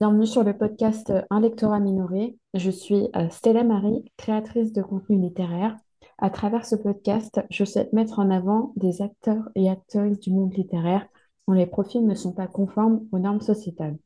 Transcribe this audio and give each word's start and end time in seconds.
Bienvenue 0.00 0.28
sur 0.28 0.44
le 0.44 0.56
podcast 0.56 1.10
euh, 1.10 1.22
Un 1.28 1.40
lectorat 1.40 1.80
minoré. 1.80 2.38
Je 2.54 2.70
suis 2.70 3.08
euh, 3.16 3.28
Stella 3.30 3.64
Marie, 3.64 4.04
créatrice 4.16 4.72
de 4.72 4.80
contenu 4.80 5.20
littéraire. 5.20 5.76
À 6.18 6.30
travers 6.30 6.64
ce 6.64 6.76
podcast, 6.76 7.40
je 7.50 7.64
souhaite 7.64 7.92
mettre 7.92 8.20
en 8.20 8.30
avant 8.30 8.72
des 8.76 9.02
acteurs 9.02 9.48
et 9.56 9.68
actrices 9.68 10.20
du 10.20 10.30
monde 10.30 10.54
littéraire 10.54 11.04
dont 11.48 11.54
les 11.54 11.66
profils 11.66 12.06
ne 12.06 12.14
sont 12.14 12.32
pas 12.32 12.46
conformes 12.46 13.08
aux 13.10 13.18
normes 13.18 13.40
sociétales. 13.40 13.98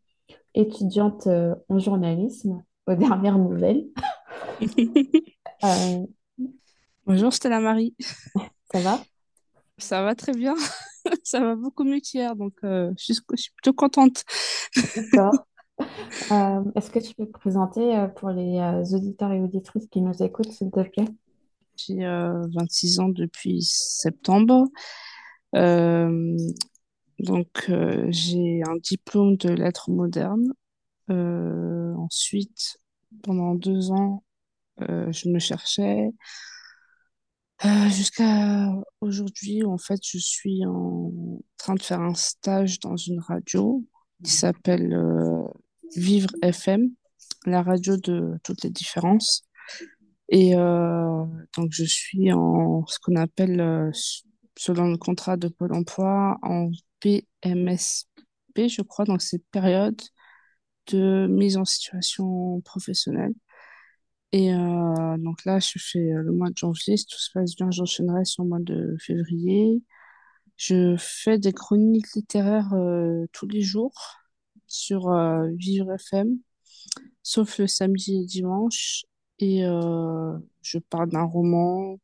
Étudiante 0.54 1.26
euh, 1.26 1.54
en 1.69 1.78
journalisme, 1.78 2.65
aux 2.87 2.95
dernières 2.95 3.38
nouvelles. 3.38 3.87
Euh, 5.65 6.06
Bonjour 7.06 7.33
Stella 7.33 7.61
Marie, 7.61 7.95
ça 8.72 8.81
va? 8.81 9.01
ça 9.79 10.03
va 10.03 10.17
très 10.17 10.33
bien, 10.33 10.54
ça 11.22 11.38
va 11.38 11.54
beaucoup 11.54 11.85
mieux 11.85 12.01
qu'hier, 12.01 12.35
donc 12.35 12.54
euh, 12.65 12.93
je 12.99 13.04
suis, 13.04 13.19
je 13.31 13.43
suis 13.43 13.53
plutôt 13.53 13.72
contente. 13.72 14.24
D'accord. 14.97 15.33
Euh, 16.30 16.62
est-ce 16.74 16.91
que 16.91 16.98
tu 16.98 17.14
peux 17.14 17.27
te 17.27 17.32
présenter 17.32 17.96
euh, 17.96 18.09
pour 18.09 18.30
les 18.30 18.59
euh, 18.59 18.96
auditeurs 18.96 19.33
et 19.33 19.41
auditrices 19.41 19.88
qui 19.88 20.00
nous 20.00 20.23
écoutent, 20.23 20.50
s'il 20.50 20.70
te 20.70 20.80
plaît? 20.80 21.09
J'ai 21.77 22.05
euh, 22.05 22.42
26 22.55 23.00
ans 23.00 23.09
depuis 23.09 23.62
septembre, 23.62 24.69
donc 27.19 27.70
j'ai 28.09 28.62
un 28.66 28.77
diplôme 28.83 29.36
de 29.36 29.50
lettres 29.50 29.91
modernes. 29.91 30.52
Ensuite, 31.09 32.78
pendant 33.22 33.55
deux 33.55 33.91
ans, 33.91 34.22
je 34.78 35.28
me 35.28 35.38
cherchais 35.38 36.11
jusqu'à 37.91 38.69
aujourd'hui 39.00 39.64
en 39.64 39.78
fait 39.78 40.00
je 40.05 40.19
suis 40.19 40.64
en 40.66 41.12
train 41.56 41.74
de 41.74 41.83
faire 41.83 42.00
un 42.00 42.14
stage 42.14 42.80
dans 42.80 42.97
une 42.97 43.20
radio 43.20 43.84
qui 44.24 44.33
s'appelle 44.33 44.92
Vivre 45.96 46.30
FM. 46.42 46.91
la 47.46 47.62
radio 47.62 47.96
de 47.96 48.38
toutes 48.45 48.62
les 48.64 48.70
différences. 48.70 49.44
Et 50.28 50.56
euh, 50.56 51.25
donc, 51.56 51.69
je 51.70 51.84
suis 51.84 52.33
en 52.33 52.86
ce 52.86 52.98
qu'on 53.00 53.16
appelle, 53.16 53.61
euh, 53.61 53.91
selon 54.56 54.89
le 54.89 54.97
contrat 54.97 55.36
de 55.36 55.48
Pôle 55.48 55.75
emploi, 55.75 56.39
en 56.42 56.70
PMSP, 57.00 58.69
je 58.69 58.83
crois, 58.83 59.05
donc 59.05 59.22
c'est 59.22 59.42
période 59.50 60.00
de 60.89 61.27
mise 61.28 61.56
en 61.56 61.64
situation 61.64 62.61
professionnelle. 62.62 63.34
Et 64.33 64.53
euh, 64.55 65.16
donc 65.19 65.44
là, 65.44 65.59
je 65.59 65.78
fais 65.78 65.98
euh, 66.12 66.22
le 66.22 66.33
mois 66.33 66.48
de 66.50 66.56
janvier. 66.56 66.97
Si 66.97 67.06
tout 67.06 67.19
se 67.19 67.31
passe 67.33 67.55
bien, 67.55 67.70
j'enchaînerai 67.70 68.25
sur 68.25 68.44
le 68.44 68.48
mois 68.48 68.61
de 68.61 68.97
février. 68.98 69.83
Je 70.56 70.97
fais 70.98 71.38
des 71.38 71.53
chroniques 71.53 72.14
littéraires 72.14 72.72
euh, 72.75 73.27
tous 73.33 73.47
les 73.48 73.62
jours 73.62 74.22
sur 74.73 75.11
euh, 75.11 75.48
Vivre 75.56 75.92
FM 75.92 76.39
sauf 77.23 77.59
le 77.59 77.67
samedi 77.67 78.23
et 78.23 78.25
dimanche. 78.25 79.05
Et 79.39 79.65
euh, 79.65 80.37
je 80.62 80.78
parle 80.78 81.11
d'un 81.11 81.25
roman, 81.25 81.98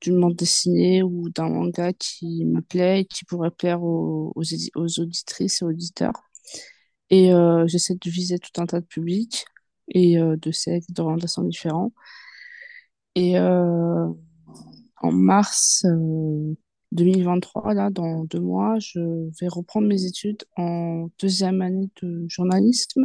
d'une 0.00 0.20
bande 0.20 0.34
dessinée 0.34 1.02
ou 1.02 1.28
d'un 1.30 1.48
manga 1.48 1.92
qui 1.92 2.44
me 2.44 2.60
plaît 2.60 3.02
et 3.02 3.04
qui 3.04 3.24
pourrait 3.24 3.50
plaire 3.50 3.82
aux, 3.82 4.32
auditrices 4.74 5.62
et 5.62 5.64
auditeurs. 5.64 6.30
Et 7.10 7.32
euh, 7.32 7.66
j'essaie 7.66 7.94
de 7.94 8.10
viser 8.10 8.38
tout 8.38 8.60
un 8.60 8.66
tas 8.66 8.80
de 8.80 8.86
publics 8.86 9.44
et 9.88 10.16
de 10.18 10.50
sexes, 10.50 10.90
d'orientations 10.90 11.42
différents. 11.44 11.92
Et 13.14 13.38
en 13.38 14.14
mars 15.12 15.84
2023, 16.92 17.74
là, 17.74 17.90
dans 17.90 18.24
deux 18.24 18.40
mois, 18.40 18.78
je 18.78 19.00
vais 19.40 19.48
reprendre 19.48 19.86
mes 19.86 20.04
études 20.04 20.44
en 20.56 21.08
deuxième 21.20 21.60
année 21.62 21.90
de 22.02 22.26
journalisme 22.28 23.04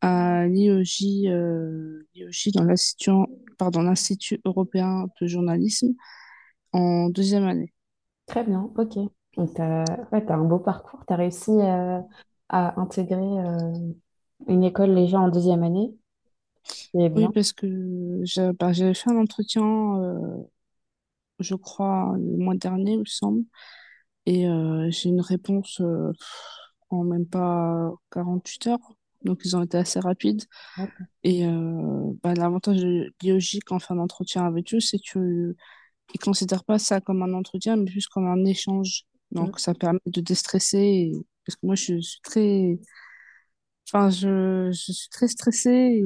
à 0.00 0.46
l'IEJ, 0.46 1.26
euh, 1.26 2.06
dans 2.54 2.64
l'Institut, 2.64 3.10
pardon, 3.58 3.82
l'Institut 3.82 4.40
européen 4.44 5.06
de 5.20 5.26
journalisme 5.26 5.94
en 6.72 7.08
deuxième 7.10 7.44
année. 7.44 7.72
Très 8.26 8.44
bien, 8.44 8.70
ok. 8.76 8.96
Donc, 9.36 9.54
tu 9.54 9.62
as, 9.62 9.84
ouais, 10.12 10.24
t'as 10.24 10.34
un 10.34 10.44
beau 10.44 10.58
parcours. 10.58 11.04
Tu 11.06 11.12
as 11.12 11.16
réussi 11.16 11.50
euh, 11.50 12.00
à 12.48 12.80
intégrer 12.80 13.16
euh, 13.16 13.72
une 14.46 14.64
école 14.64 14.94
déjà 14.94 15.20
en 15.20 15.28
deuxième 15.28 15.62
année. 15.62 15.94
Oui, 16.94 17.26
parce 17.34 17.52
que 17.52 18.52
bah, 18.52 18.72
j'avais 18.72 18.94
fait 18.94 19.10
un 19.10 19.16
entretien, 19.16 20.00
euh, 20.00 20.36
je 21.40 21.54
crois, 21.54 22.14
le 22.18 22.36
mois 22.38 22.54
dernier, 22.56 22.92
il 22.94 23.00
me 23.00 23.04
semble, 23.06 23.44
et 24.26 24.48
euh, 24.48 24.90
j'ai 24.90 25.10
une 25.10 25.20
réponse 25.20 25.80
euh, 25.80 26.12
en 26.90 27.04
même 27.04 27.26
pas 27.26 27.92
48 28.10 28.66
heures. 28.68 28.94
Donc, 29.24 29.42
ils 29.44 29.56
ont 29.56 29.62
été 29.62 29.78
assez 29.78 30.00
rapides. 30.00 30.44
Et 31.24 31.46
euh, 31.46 32.12
bah, 32.22 32.34
l'avantage 32.34 32.78
de 32.82 33.12
l'IEJ 33.22 33.60
quand 33.66 33.76
on 33.76 33.78
fait 33.80 33.94
un 33.94 33.98
entretien 33.98 34.44
avec 34.46 34.74
eux, 34.74 34.80
c'est 34.80 34.98
que 35.00 35.54
ils 36.14 36.20
considèrent 36.20 36.64
pas 36.64 36.78
ça 36.78 37.00
comme 37.00 37.22
un 37.22 37.34
entretien, 37.34 37.76
mais 37.76 37.86
plus 37.86 38.08
comme 38.08 38.26
un 38.28 38.44
échange. 38.46 39.04
Donc, 39.32 39.60
ça 39.60 39.74
permet 39.74 40.00
de 40.06 40.20
déstresser. 40.22 40.78
et- 40.80 41.12
Parce 41.46 41.56
que 41.56 41.66
moi, 41.66 41.74
je 41.76 42.00
suis 42.00 42.20
très, 42.22 42.78
enfin, 43.88 44.10
je, 44.10 44.70
je 44.72 44.92
suis 44.92 45.08
très 45.08 45.28
stressée 45.28 45.70
et 45.70 46.04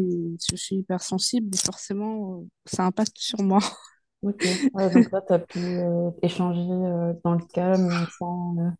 je 0.50 0.56
suis 0.56 0.76
hypersensible. 0.76 1.54
Et 1.54 1.58
forcément, 1.58 2.40
euh, 2.40 2.44
ça 2.66 2.84
impacte 2.86 3.16
sur 3.18 3.42
moi. 3.42 3.60
Ok. 4.22 4.44
Ouais, 4.74 4.90
donc 4.90 5.10
là, 5.12 5.22
tu 5.26 5.32
as 5.32 5.38
pu 5.38 5.58
euh, 5.58 6.10
échanger 6.22 6.60
euh, 6.70 7.12
dans 7.22 7.34
le 7.34 7.44
calme, 7.52 7.88
sans, 8.18 8.56
euh, 8.58 8.70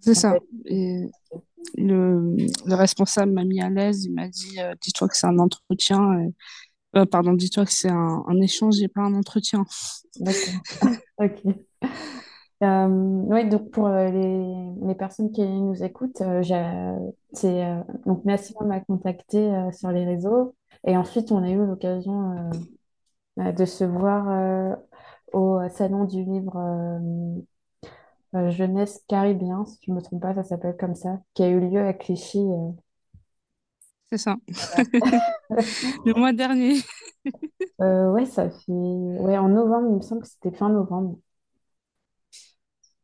C'est 0.00 0.14
sans 0.14 0.20
ça. 0.20 0.36
être- 0.36 0.44
Et 0.66 1.10
le, 1.76 2.36
le 2.66 2.74
responsable 2.74 3.32
m'a 3.32 3.44
mis 3.44 3.60
à 3.60 3.68
l'aise. 3.68 4.04
Il 4.04 4.14
m'a 4.14 4.28
dit, 4.28 4.58
dis-toi 4.80 5.08
que 5.08 5.16
c'est 5.16 5.26
un 5.26 5.38
entretien. 5.38 6.20
et- 6.20 7.06
pardon, 7.10 7.32
dis-toi 7.34 7.64
que 7.64 7.72
c'est 7.72 7.90
un, 7.90 8.24
un 8.26 8.40
échange 8.40 8.80
et 8.80 8.88
pas 8.88 9.02
un 9.02 9.14
entretien. 9.14 9.64
D'accord. 10.20 10.62
Ok. 11.20 11.42
Oui, 12.60 13.48
donc 13.48 13.70
pour 13.70 13.88
les, 13.88 14.72
les 14.86 14.94
personnes 14.94 15.30
qui 15.32 15.42
nous 15.46 15.82
écoutent, 15.82 16.22
j'ai, 16.42 16.64
c'est, 17.32 17.64
donc 18.06 18.24
Nassima 18.24 18.64
m'a 18.64 18.80
contacté 18.80 19.50
sur 19.72 19.90
les 19.90 20.04
réseaux 20.04 20.54
et 20.86 20.96
ensuite 20.96 21.30
on 21.32 21.42
a 21.42 21.50
eu 21.50 21.56
l'occasion 21.66 22.50
de 23.38 23.64
se 23.64 23.84
voir 23.84 24.28
euh, 24.30 24.76
au 25.32 25.60
Salon 25.70 26.04
du 26.04 26.24
livre 26.24 26.56
euh, 26.56 27.40
euh, 28.34 28.50
Jeunesse 28.50 29.04
Caribien, 29.08 29.64
si 29.66 29.78
je 29.86 29.90
ne 29.90 29.96
me 29.96 30.02
trompe 30.02 30.22
pas, 30.22 30.34
ça 30.34 30.44
s'appelle 30.44 30.76
comme 30.78 30.94
ça, 30.94 31.20
qui 31.34 31.42
a 31.42 31.48
eu 31.48 31.60
lieu 31.60 31.80
à 31.86 31.92
Clichy. 31.94 32.38
euh, 32.38 32.70
C'est 34.10 34.18
ça. 34.18 34.36
Le 36.04 36.14
mois 36.14 36.32
dernier. 36.32 36.82
Euh, 37.80 38.10
ouais, 38.12 38.26
ça 38.26 38.50
fait... 38.50 38.72
Ouais, 38.72 39.38
en 39.38 39.48
novembre, 39.48 39.88
il 39.90 39.96
me 39.96 40.00
semble 40.02 40.22
que 40.22 40.28
c'était 40.28 40.50
fin 40.56 40.68
novembre. 40.68 41.18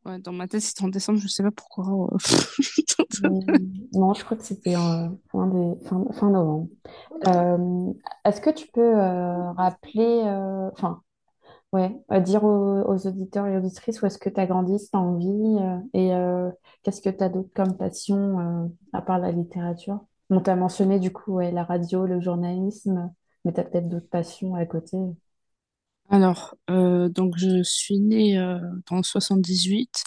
Dans 0.04 0.32
ma 0.32 0.46
tête, 0.46 0.60
c'était 0.60 0.84
en 0.84 0.88
décembre, 0.88 1.18
je 1.18 1.28
sais 1.28 1.42
pas 1.42 1.50
pourquoi. 1.50 2.08
euh. 3.24 3.30
Non, 3.94 4.12
je 4.12 4.24
crois 4.24 4.36
que 4.36 4.42
c'était 4.42 4.74
fin, 4.74 6.30
novembre. 6.30 6.68
Euh, 7.26 7.92
est-ce 8.24 8.40
que 8.40 8.50
tu 8.50 8.68
peux 8.68 9.00
euh, 9.00 9.52
rappeler, 9.52 10.22
enfin, 10.72 11.00
ouais, 11.72 11.96
dire 12.20 12.44
aux, 12.44 13.06
auditeurs 13.06 13.46
et 13.46 13.56
auditrices 13.56 14.02
où 14.02 14.06
est-ce 14.06 14.18
que 14.18 14.28
tu 14.28 14.40
as 14.40 14.46
grandi, 14.46 14.78
si 14.78 14.90
tu 14.90 14.96
as 14.96 15.00
envie, 15.00 15.56
et 15.94 16.10
qu'est-ce 16.82 17.00
que 17.00 17.10
tu 17.10 17.24
as 17.24 17.30
d'autre 17.30 17.50
comme 17.54 17.76
passion 17.76 18.70
à 18.92 19.00
part 19.00 19.18
la 19.18 19.32
littérature? 19.32 20.00
On 20.30 20.40
t'a 20.40 20.56
mentionné 20.56 20.98
du 20.98 21.12
coup 21.12 21.38
la 21.38 21.64
radio, 21.64 22.06
le 22.06 22.20
journalisme, 22.20 23.10
mais 23.44 23.52
tu 23.52 23.60
as 23.60 23.64
peut-être 23.64 23.88
d'autres 23.88 24.08
passions 24.08 24.54
à 24.54 24.66
côté. 24.66 24.98
Alors, 26.10 26.54
euh, 26.70 27.08
donc 27.08 27.34
je 27.38 27.62
suis 27.62 27.98
née 27.98 28.38
euh, 28.38 28.58
dans 28.90 28.96
le 28.96 29.02
78 29.02 30.04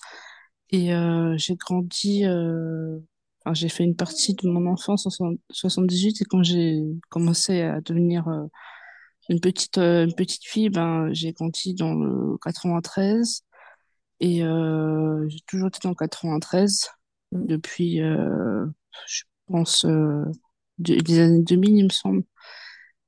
et 0.72 0.94
euh, 0.94 1.36
j'ai 1.38 1.56
grandi, 1.56 2.26
euh, 2.26 3.00
enfin, 3.46 3.54
j'ai 3.54 3.70
fait 3.70 3.84
une 3.84 3.96
partie 3.96 4.34
de 4.36 4.48
mon 4.50 4.68
enfance 4.72 5.06
en 5.08 5.10
soixante- 5.10 5.40
78 5.52 6.22
et 6.22 6.26
quand 6.26 6.44
j'ai 6.44 6.82
commencé 7.10 7.62
à 7.62 7.82
devenir 7.82 8.28
euh, 8.28 8.46
une 9.30 9.40
petite, 9.42 9.78
euh, 9.80 10.06
une 10.06 10.16
petite 10.16 10.46
fille, 10.46 10.70
ben, 10.70 11.10
j'ai 11.14 11.34
grandi 11.34 11.74
dans 11.76 11.94
le 11.96 12.38
93 12.44 13.44
et 14.22 14.44
euh, 14.44 15.28
j'ai 15.30 15.40
toujours 15.48 15.70
été 15.70 15.80
dans 15.84 15.90
le 15.92 15.96
93 15.96 16.90
Mm. 17.34 17.46
depuis, 17.48 18.02
euh, 18.02 18.66
je 19.08 19.24
pense, 19.48 19.86
euh, 19.86 20.26
de- 20.80 20.96
les 20.96 21.20
années 21.20 21.44
2000, 21.44 21.78
il 21.78 21.86
me 21.86 21.90
semble. 21.90 22.24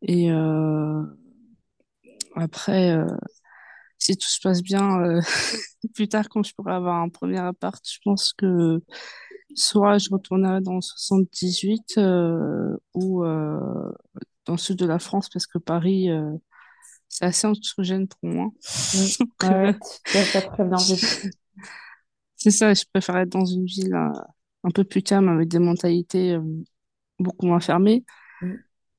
Et 0.02 0.32
euh, 0.32 1.04
après, 2.36 2.92
euh, 2.92 3.08
si 3.98 4.18
tout 4.18 4.28
se 4.28 4.40
passe 4.42 4.62
bien, 4.62 5.02
euh, 5.02 5.22
plus 5.94 6.08
tard, 6.08 6.30
quand 6.30 6.44
je 6.44 6.54
pourrai 6.54 6.74
avoir 6.74 7.02
un 7.02 7.10
premier 7.10 7.40
appart, 7.40 7.84
je 7.88 7.98
pense 8.04 8.34
que 8.34 8.82
soit 9.56 9.98
je 9.98 10.10
retournerai 10.12 10.62
dans 10.62 10.76
le 10.76 10.82
78 10.82 11.98
euh, 11.98 12.78
ou 12.94 13.24
dans 13.24 14.54
le 14.54 14.58
sud 14.58 14.78
de 14.78 14.86
la 14.86 15.00
France 15.00 15.30
parce 15.30 15.48
que 15.48 15.58
Paris, 15.58 16.10
c'est 17.08 17.26
assez 17.26 17.48
anxiogène 17.48 18.08
pour 18.08 18.30
moi. 18.30 18.52
Donc, 19.20 19.30
Ouais, 19.44 19.74
c'est 22.36 22.52
ça, 22.52 22.74
je 22.74 22.84
préfère 22.94 23.18
être 23.18 23.30
dans 23.30 23.46
une 23.46 23.66
ville 23.66 23.96
un 23.96 24.72
peu 24.72 24.84
plus 24.84 25.02
calme 25.02 25.30
avec 25.30 25.50
des 25.50 25.60
mentalités 25.60 26.38
beaucoup 27.20 27.48
moins 27.48 27.60
fermée. 27.60 28.06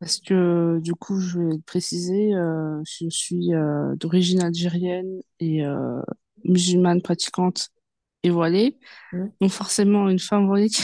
Mm. 0.00 0.04
Parce 0.04 0.18
que 0.20 0.78
du 0.80 0.94
coup, 0.94 1.20
je 1.20 1.38
vais 1.38 1.58
préciser, 1.66 2.34
euh, 2.34 2.80
je 2.84 3.08
suis 3.10 3.54
euh, 3.54 3.94
d'origine 3.96 4.42
algérienne 4.42 5.20
et 5.40 5.64
euh, 5.64 6.00
musulmane 6.44 7.02
pratiquante 7.02 7.68
et 8.22 8.30
voilée. 8.30 8.78
Mm. 9.12 9.26
Donc 9.40 9.50
forcément, 9.50 10.08
une 10.08 10.18
femme 10.18 10.46
voilée 10.46 10.68
qui 10.68 10.82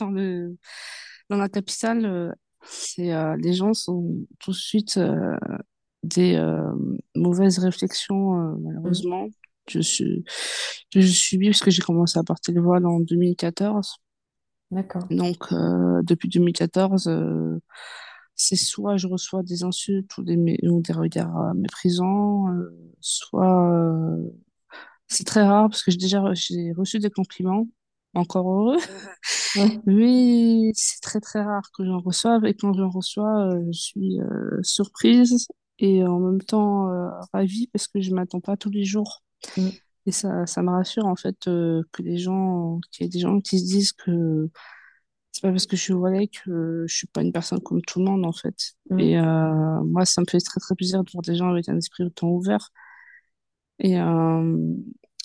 dans 0.00 0.10
le, 0.10 0.56
dans 1.30 1.36
la 1.36 1.48
capitale, 1.48 2.04
euh, 2.06 2.32
c'est, 2.64 3.12
euh, 3.12 3.36
les 3.36 3.52
gens 3.52 3.74
sont 3.74 4.26
tout 4.40 4.50
de 4.50 4.56
suite 4.56 4.96
euh, 4.96 5.36
des 6.02 6.34
euh, 6.36 6.72
mauvaises 7.14 7.58
réflexions, 7.58 8.34
euh, 8.40 8.56
Mm. 8.56 8.62
malheureusement. 8.64 9.28
Je 9.68 9.80
suis, 9.80 10.24
que 10.92 11.00
je 11.00 11.10
subis 11.10 11.48
parce 11.48 11.60
que 11.60 11.72
j'ai 11.72 11.82
commencé 11.82 12.18
à 12.20 12.22
porter 12.22 12.52
le 12.52 12.60
voile 12.60 12.86
en 12.86 13.00
2014. 13.00 13.96
D'accord. 14.70 15.04
Donc, 15.10 15.52
euh, 15.52 16.02
depuis 16.04 16.28
2014, 16.28 17.08
euh, 17.08 17.60
c'est 18.36 18.56
soit 18.56 18.96
je 18.96 19.06
reçois 19.08 19.42
des 19.42 19.64
insultes 19.64 20.16
ou 20.18 20.22
des, 20.24 20.36
ou 20.68 20.80
des 20.82 20.92
regards 20.92 21.36
euh, 21.38 21.54
méprisants, 21.54 22.48
euh, 22.52 22.70
soit 23.00 23.72
euh, 23.72 24.30
c'est 25.08 25.24
très 25.26 25.42
rare 25.42 25.68
parce 25.70 25.82
que 25.82 25.90
j'ai 25.90 25.98
déjà 25.98 26.22
j'ai 26.34 26.72
reçu 26.72 26.98
des 26.98 27.10
compliments, 27.10 27.68
encore 28.14 28.48
heureux, 28.50 28.78
Ouais. 29.54 29.82
mais 29.86 30.70
c'est 30.74 31.00
très 31.00 31.20
très 31.20 31.42
rare 31.42 31.70
que 31.76 31.84
j'en 31.84 32.00
reçoive 32.00 32.44
et 32.46 32.54
quand 32.54 32.72
j'en 32.74 32.90
reçois, 32.90 33.48
euh, 33.54 33.64
je 33.72 33.78
suis 33.80 34.20
euh, 34.20 34.62
surprise 34.62 35.48
et 35.78 36.04
en 36.04 36.18
même 36.20 36.42
temps 36.42 36.90
euh, 36.90 37.08
ravie 37.32 37.68
parce 37.72 37.88
que 37.88 38.00
je 38.00 38.12
m'attends 38.14 38.40
pas 38.40 38.56
tous 38.56 38.70
les 38.70 38.84
jours. 38.84 39.22
Et 40.06 40.12
ça, 40.12 40.46
ça 40.46 40.62
me 40.62 40.70
rassure 40.70 41.06
en 41.06 41.16
fait 41.16 41.48
euh, 41.48 41.82
que 41.92 42.02
les 42.02 42.18
gens, 42.18 42.80
qu'il 42.92 43.04
y 43.04 43.08
ait 43.08 43.10
des 43.10 43.18
gens 43.20 43.40
qui 43.40 43.58
se 43.58 43.64
disent 43.66 43.92
que 43.92 44.50
c'est 45.36 45.42
pas 45.42 45.50
parce 45.50 45.66
que 45.66 45.76
je 45.76 45.82
suis 45.82 45.92
voilée 45.92 46.28
que 46.28 46.84
je 46.86 46.94
suis 46.94 47.06
pas 47.06 47.22
une 47.22 47.32
personne 47.32 47.60
comme 47.60 47.82
tout 47.82 47.98
le 47.98 48.06
monde, 48.06 48.24
en 48.24 48.32
fait. 48.32 48.72
Mm. 48.90 48.98
Et 48.98 49.18
euh, 49.18 49.82
moi, 49.84 50.06
ça 50.06 50.22
me 50.22 50.26
fait 50.28 50.40
très, 50.40 50.60
très 50.60 50.74
plaisir 50.74 51.04
de 51.04 51.10
voir 51.12 51.22
des 51.22 51.36
gens 51.36 51.50
avec 51.50 51.68
un 51.68 51.76
esprit 51.76 52.04
autant 52.04 52.28
ouvert. 52.28 52.70
Et 53.78 54.00
euh, 54.00 54.56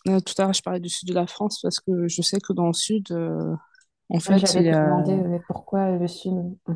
là, 0.05 0.19
tout 0.19 0.33
à 0.37 0.43
l'heure, 0.43 0.53
je 0.53 0.61
parlais 0.61 0.81
du 0.81 0.89
sud 0.89 1.07
de 1.07 1.13
la 1.13 1.27
France 1.27 1.61
parce 1.61 1.79
que 1.79 2.09
je 2.09 2.21
sais 2.21 2.39
que 2.41 2.51
dans 2.51 2.67
le 2.67 2.73
sud, 2.73 3.11
euh, 3.11 3.55
en 4.09 4.19
fait, 4.19 4.39
demander 4.39 5.13
euh, 5.13 5.39
pourquoi 5.47 5.97
le 5.97 6.07
sud? 6.07 6.57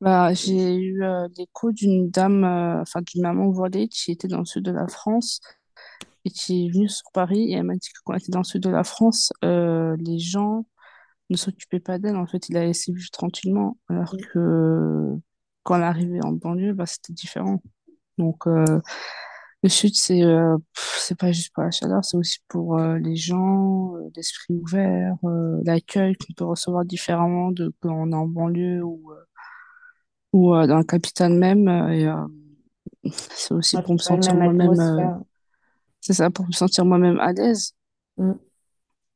Bah, 0.00 0.32
j'ai 0.34 0.74
eu 0.76 1.04
euh, 1.04 1.28
l'écho 1.36 1.70
d'une 1.70 2.10
dame, 2.10 2.42
euh, 2.44 2.80
enfin 2.82 3.00
d'une 3.02 3.22
maman 3.22 3.48
voilée 3.50 3.86
qui 3.88 4.10
était 4.10 4.26
dans 4.26 4.38
le 4.38 4.44
sud 4.44 4.64
de 4.64 4.72
la 4.72 4.88
France 4.88 5.40
et 6.24 6.30
qui 6.30 6.66
est 6.66 6.70
venue 6.72 6.88
sur 6.88 7.10
Paris 7.12 7.52
et 7.52 7.54
elle 7.54 7.64
m'a 7.64 7.74
dit 7.74 7.88
que 7.90 7.98
quand 8.04 8.14
elle 8.14 8.20
était 8.20 8.32
dans 8.32 8.40
le 8.40 8.44
sud 8.44 8.62
de 8.62 8.70
la 8.70 8.82
France, 8.82 9.32
euh, 9.44 9.96
les 10.00 10.18
gens 10.18 10.64
ne 11.30 11.36
s'occupait 11.36 11.80
pas 11.80 11.98
d'elle. 11.98 12.16
En 12.16 12.26
fait, 12.26 12.48
il 12.48 12.54
la 12.54 12.64
laissé 12.64 12.92
vivre 12.92 13.10
tranquillement. 13.10 13.78
Alors 13.88 14.14
que 14.32 15.14
quand 15.62 15.76
elle 15.76 15.82
arrivait 15.82 16.24
en 16.24 16.32
banlieue, 16.32 16.72
bah, 16.72 16.86
c'était 16.86 17.12
différent. 17.12 17.62
Donc, 18.18 18.46
euh, 18.46 18.80
le 19.62 19.68
sud, 19.68 19.94
c'est 19.94 20.22
euh, 20.22 20.56
c'est 20.74 21.18
pas 21.18 21.32
juste 21.32 21.52
pour 21.52 21.64
la 21.64 21.70
chaleur, 21.70 22.04
c'est 22.04 22.16
aussi 22.16 22.38
pour 22.46 22.78
euh, 22.78 22.98
les 22.98 23.16
gens, 23.16 23.96
euh, 23.96 24.08
l'esprit 24.14 24.54
ouvert, 24.54 25.16
l'accueil 25.64 26.14
qu'on 26.16 26.32
peut 26.34 26.44
recevoir 26.44 26.84
différemment 26.84 27.50
de 27.50 27.72
quand 27.80 27.92
on 27.92 28.12
est 28.12 28.14
en 28.14 28.26
banlieue 28.26 28.82
ou, 28.84 29.10
ou 30.32 30.52
dans 30.52 30.76
la 30.76 30.84
capitale 30.84 31.34
même. 31.34 31.68
Et 31.90 32.08
c'est 33.10 33.54
aussi 33.54 33.76
pour 33.82 33.94
me 33.94 33.98
sentir 33.98 34.36
même 34.36 34.56
moi-même, 34.56 35.24
c'est 36.00 36.12
ça, 36.12 36.30
pour 36.30 36.46
me 36.46 36.52
sentir 36.52 36.84
moi-même 36.84 37.18
à 37.18 37.32
l'aise. 37.32 37.74
Mm. 38.16 38.32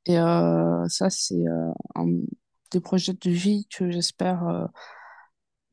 Et 0.07 0.19
euh, 0.19 0.87
ça, 0.89 1.11
c'est 1.11 1.35
euh, 1.47 1.73
un 1.95 2.07
des 2.73 2.81
projets 2.81 3.13
de 3.13 3.31
vie 3.31 3.67
que 3.71 3.91
j'espère 3.91 4.47
euh, 4.49 4.67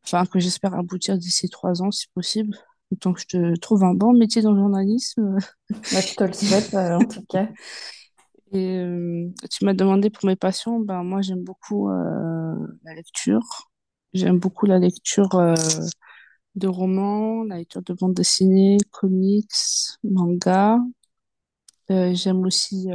enfin 0.03 0.25
que 0.25 0.39
j'espère 0.39 0.73
aboutir 0.75 1.17
d'ici 1.17 1.49
trois 1.49 1.81
ans 1.81 1.91
si 1.91 2.07
possible. 2.13 2.55
Tant 3.01 3.13
que 3.13 3.21
je 3.21 3.27
te 3.27 3.55
trouve 3.59 3.83
un 3.83 3.93
bon 3.93 4.13
métier 4.13 4.41
dans 4.41 4.51
le 4.51 4.59
journalisme. 4.59 5.37
Bah, 5.69 6.01
je 6.01 6.15
te 6.15 6.23
le 6.23 6.33
souhaite, 6.33 6.73
euh, 6.73 6.95
en 6.97 7.05
tout 7.05 7.23
cas. 7.29 7.47
Et 8.51 8.77
euh, 8.79 9.29
tu 9.51 9.63
m'as 9.63 9.75
demandé 9.75 10.09
pour 10.09 10.25
mes 10.25 10.35
passions, 10.35 10.79
ben 10.79 11.03
moi 11.03 11.21
j'aime 11.21 11.43
beaucoup 11.43 11.89
euh, 11.89 12.55
la 12.83 12.95
lecture. 12.95 13.69
J'aime 14.13 14.39
beaucoup 14.39 14.65
la 14.65 14.79
lecture 14.79 15.29
de 16.55 16.67
romans, 16.67 17.43
la 17.43 17.57
lecture 17.57 17.83
de 17.83 17.93
bandes 17.93 18.15
dessinées, 18.15 18.77
comics, 18.91 19.51
mangas. 20.03 20.79
Euh, 21.91 22.13
j'aime 22.15 22.43
aussi 22.45 22.87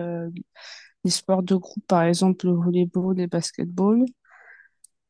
les 1.04 1.10
sports 1.10 1.42
de 1.42 1.56
groupe, 1.56 1.84
par 1.86 2.02
exemple 2.02 2.46
le 2.46 2.52
volleyball 2.52 3.18
et 3.18 3.22
le 3.22 3.28
basketball. 3.28 4.04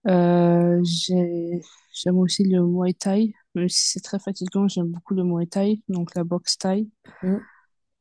Euh, 0.06 0.80
j'ai, 0.82 1.62
j'aime 1.92 2.18
aussi 2.18 2.44
le 2.44 2.62
Muay 2.62 2.92
Thai, 2.92 3.32
même 3.54 3.68
si 3.68 3.88
c'est 3.88 4.00
très 4.00 4.18
fatigant, 4.18 4.68
j'aime 4.68 4.88
beaucoup 4.88 5.14
le 5.14 5.24
Muay 5.24 5.46
Thai, 5.46 5.80
donc 5.88 6.14
la 6.14 6.24
boxe 6.24 6.58
Thai. 6.58 6.86
Mm. 7.22 7.36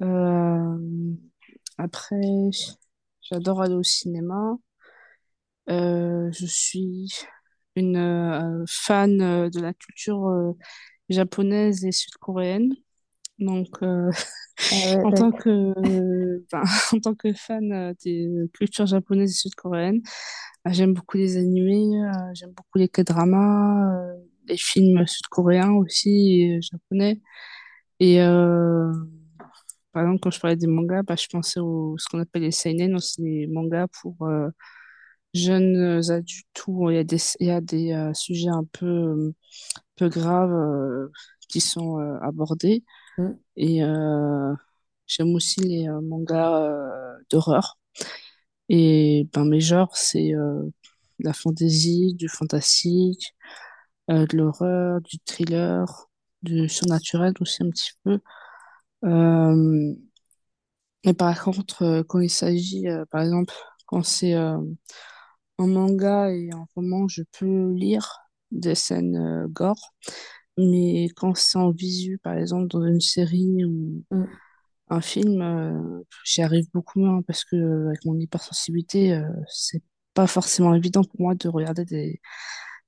Euh, 0.02 0.78
après, 1.78 2.50
j'adore 3.22 3.62
aller 3.62 3.76
au 3.76 3.84
cinéma. 3.84 4.58
Euh, 5.70 6.30
je 6.32 6.46
suis 6.46 7.10
une 7.76 7.98
euh, 7.98 8.66
fan 8.68 9.18
de 9.50 9.60
la 9.60 9.74
culture 9.74 10.56
japonaise 11.10 11.86
et 11.86 11.92
sud-coréenne. 11.92 12.74
Donc, 13.44 13.68
euh, 13.82 14.10
Ah 14.72 14.76
ouais, 14.86 15.04
en 15.04 15.12
tant 15.12 15.32
que, 15.32 15.74
ben, 16.52 16.64
en 16.94 17.00
tant 17.00 17.16
que 17.16 17.34
fan 17.34 17.72
euh, 17.72 17.94
des 18.04 18.30
cultures 18.54 18.86
japonaises 18.86 19.32
et 19.32 19.34
sud-coréennes, 19.34 20.02
euh, 20.68 20.72
j'aime 20.72 20.94
beaucoup 20.94 21.18
les 21.18 21.38
animés, 21.38 22.02
euh, 22.04 22.32
j'aime 22.34 22.52
beaucoup 22.52 22.78
les 22.78 22.88
K-dramas, 22.90 24.02
les 24.48 24.58
films 24.58 25.06
sud-coréens 25.08 25.72
aussi, 25.74 26.42
et, 26.44 26.62
japonais. 26.62 27.22
Et 28.00 28.22
euh, 28.22 28.92
par 29.92 30.04
exemple, 30.04 30.20
quand 30.22 30.32
je 30.32 30.40
parlais 30.40 30.56
des 30.56 30.68
mangas, 30.68 31.04
bah, 31.04 31.16
je 31.18 31.28
pensais 31.28 31.60
au 31.60 31.98
ce 31.98 32.08
qu'on 32.10 32.20
appelle 32.20 32.44
les 32.44 32.52
seinen, 32.52 33.00
c'est 33.00 33.22
les 33.22 33.48
mangas 33.48 33.88
pour 34.02 34.16
euh, 34.24 34.50
jeunes 35.34 36.02
adultes 36.12 36.64
où 36.68 36.90
il 36.92 36.96
y 36.98 37.00
a 37.00 37.04
des, 37.04 37.18
il 37.40 37.48
y 37.48 37.52
a 37.52 37.62
des 37.62 37.94
euh, 37.94 38.14
sujets 38.14 38.50
un 38.50 38.66
peu, 38.74 39.34
peu 39.98 40.10
graves 40.10 41.10
qui 41.50 41.62
sont 41.62 41.98
abordés. 42.22 42.84
Mm. 43.18 43.32
Et 43.56 43.84
euh, 43.84 44.54
j'aime 45.08 45.36
aussi 45.36 45.62
les 45.62 45.88
euh, 45.88 46.02
mangas 46.02 46.64
euh, 46.64 47.18
d'horreur. 47.30 47.78
Et 48.70 49.28
ben, 49.34 49.46
mes 49.46 49.60
genres, 49.62 49.96
c'est 49.98 50.32
de 50.32 50.72
la 51.20 51.34
fantasy, 51.34 52.16
du 52.16 52.30
fantastique, 52.30 53.36
de 54.10 54.28
l'horreur, 54.38 55.02
du 55.02 55.20
thriller, 55.26 56.10
du 56.44 56.70
surnaturel 56.70 57.34
aussi 57.42 57.64
un 57.64 57.70
petit 57.70 57.92
peu. 58.04 58.20
Euh, 59.06 59.96
par 61.18 61.44
contre, 61.44 62.04
quand 62.08 62.20
il 62.20 62.30
s'agit, 62.30 62.86
par 63.12 63.22
exemple, 63.22 63.54
quand 63.86 64.04
c'est 64.04 64.34
un 64.34 64.64
manga 65.60 66.32
et 66.32 66.50
un 66.52 66.66
roman, 66.76 67.08
je 67.08 67.24
peux 67.38 67.72
lire 67.74 68.20
des 68.52 68.76
scènes 68.76 69.48
gore. 69.48 69.94
Mais 70.58 71.08
quand 71.16 71.36
c'est 71.36 71.58
en 71.58 71.72
visu, 71.72 72.20
par 72.20 72.36
exemple, 72.36 72.68
dans 72.68 72.86
une 72.86 73.02
série 73.02 73.66
ou 73.66 74.04
Mm. 74.12 74.26
un 74.90 75.02
film, 75.02 75.42
euh, 75.42 76.04
j'y 76.24 76.42
arrive 76.42 76.68
beaucoup 76.74 77.00
moins 77.00 77.22
parce 77.24 77.44
que 77.44 77.56
euh, 77.56 77.88
avec 77.88 78.06
mon 78.06 78.20
hypersensibilité, 78.20 79.14
euh, 79.14 79.24
c'est 79.48 79.82
pas 80.14 80.28
forcément 80.28 80.76
évident 80.76 81.04
pour 81.04 81.20
moi 81.20 81.36
de 81.36 81.50
regarder 81.50 81.86
des, 81.86 82.22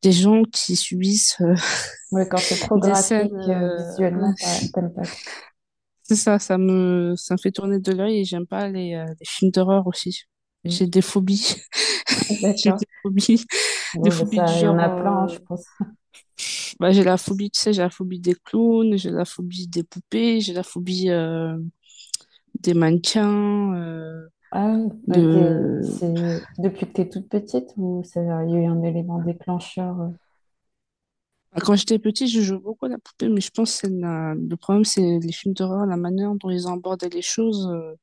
des 0.04 0.12
gens 0.12 0.44
qui 0.44 0.76
subissent 0.76 1.38
Ouais, 2.12 2.28
quand 2.30 2.38
c'est 2.38 2.60
trop 2.60 2.78
graphique, 2.78 3.32
visuellement, 3.32 4.34
t'aimes 4.74 4.94
pas. 4.94 5.02
c'est 6.04 6.16
ça, 6.16 6.38
ça 6.38 6.58
me, 6.58 7.16
ça 7.18 7.34
me 7.34 7.40
fait 7.40 7.52
tourner 7.52 7.80
de 7.80 7.92
l'œil 7.92 8.20
et 8.20 8.26
j'aime 8.26 8.46
pas 8.46 8.70
les, 8.70 9.04
les 9.20 9.26
films 9.26 9.52
d'horreur 9.52 9.88
aussi. 9.88 10.24
Mm. 10.64 10.70
J'ai 10.70 10.88
des 10.88 11.02
phobies. 11.02 11.56
J'ai 12.56 12.72
des 12.72 12.86
phobies, 13.02 13.46
des 13.96 14.12
phobies 14.12 14.38
du 14.38 14.44
y 14.44 14.68
en 14.68 14.78
a 14.78 14.90
plein, 14.90 15.24
hein, 15.24 15.28
je 15.28 15.40
pense. 15.40 15.66
Bah, 16.80 16.92
j'ai 16.92 17.04
la 17.04 17.18
phobie, 17.18 17.52
tu 17.52 17.60
sais, 17.60 17.74
j'ai 17.74 17.82
la 17.82 17.90
phobie 17.90 18.20
des 18.20 18.36
clowns, 18.36 18.98
j'ai 18.98 19.12
la 19.12 19.26
phobie 19.26 19.68
des 19.68 19.84
poupées, 19.84 20.42
j'ai 20.42 20.54
la 20.54 20.64
phobie 20.64 21.10
euh, 21.10 21.58
des 22.62 22.74
mannequins. 22.74 23.74
euh, 23.76 24.28
Ah 24.52 24.78
euh, 25.12 25.54
de... 26.02 26.46
depuis 26.58 26.88
que 26.88 26.94
tu 26.94 27.02
es 27.02 27.10
toute 27.10 27.30
petite 27.30 27.74
ou 27.78 28.04
ça, 28.04 28.22
il 28.46 28.52
y 28.52 28.56
a 28.58 28.62
eu 28.62 28.66
un 28.66 28.82
élément 28.84 29.20
déclencheur 29.20 30.02
euh, 30.02 30.10
Ah, 31.54 31.62
Quand 31.62 31.76
j'étais 31.76 32.00
petite, 32.00 32.28
je 32.30 32.42
jouais 32.42 32.58
beaucoup 32.60 32.86
à 32.86 32.90
la 32.90 32.98
poupée, 32.98 33.30
mais 33.30 33.40
je 33.42 33.50
pense 33.52 33.82
que 33.82 33.88
la- 33.88 34.36
le 34.36 34.56
problème, 34.58 34.84
c'est 34.84 35.20
les 35.20 35.32
films 35.32 35.54
d'horreur, 35.54 35.86
la 35.86 35.96
manière 35.98 36.36
dont 36.36 36.50
ils 36.50 36.68
abordaient 36.68 37.10
les 37.10 37.22
choses. 37.22 37.68
euh, 37.72 37.96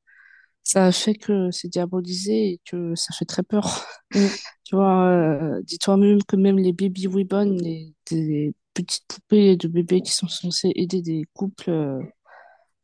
ça 0.63 0.85
a 0.87 0.91
fait 0.93 1.15
que 1.15 1.51
c'est 1.51 1.69
diabolisé 1.69 2.51
et 2.53 2.61
que 2.65 2.95
ça 2.95 3.13
fait 3.17 3.25
très 3.25 3.43
peur. 3.43 3.85
mm, 4.13 4.37
Tu 4.65 4.75
vois, 4.75 5.07
euh, 5.07 5.61
dis-toi 5.63 5.97
même 5.97 6.23
que 6.23 6.35
même 6.37 6.57
les 6.59 6.73
baby 6.73 7.07
reborn, 7.07 7.57
les, 7.61 7.93
des 8.11 8.53
petites 8.73 9.05
poupées 9.07 9.57
de 9.57 9.67
bébés 9.67 10.01
qui 10.01 10.11
sont 10.13 10.27
censées 10.27 10.71
aider 10.75 11.01
des 11.01 11.23
couples 11.33 11.69
euh, 11.69 11.99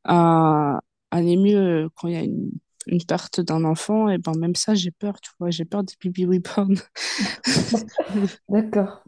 à 0.05 0.79
aller 1.11 1.37
mieux 1.37 1.89
quand 1.95 2.07
il 2.09 2.13
y 2.15 2.17
a 2.17 2.23
une, 2.23 2.51
une 2.87 3.03
perte 3.05 3.41
d'un 3.41 3.63
enfant, 3.65 4.09
et 4.09 4.17
ben 4.17 4.33
même 4.37 4.55
ça, 4.55 4.75
j'ai 4.75 4.91
peur, 4.91 5.19
tu 5.21 5.31
vois, 5.39 5.51
j'ai 5.51 5.65
peur 5.65 5.83
des 5.83 5.93
baby 6.03 6.25
reborn. 6.25 6.75
D'accord. 8.49 9.03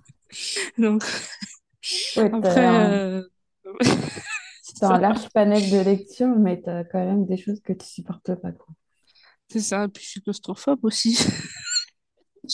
Donc, 0.78 1.04
Ouais, 2.16 2.30
après, 2.34 2.66
un, 2.66 3.02
euh, 3.20 3.24
t'as 4.80 4.90
un 4.90 4.98
large 5.00 5.30
panel 5.30 5.70
de 5.70 5.80
lecture, 5.80 6.28
mais 6.38 6.62
t'as 6.62 6.84
quand 6.84 7.00
même 7.06 7.26
des 7.26 7.38
choses 7.38 7.62
que 7.62 7.72
tu 7.74 7.86
supportes 7.86 8.36
pas, 8.36 8.52
quoi. 8.52 8.76
c'est 9.50 9.60
ça. 9.60 9.88
Puis 9.88 10.04
je 10.04 10.10
suis 10.10 10.22
claustrophobe 10.22 10.84
aussi. 10.84 11.18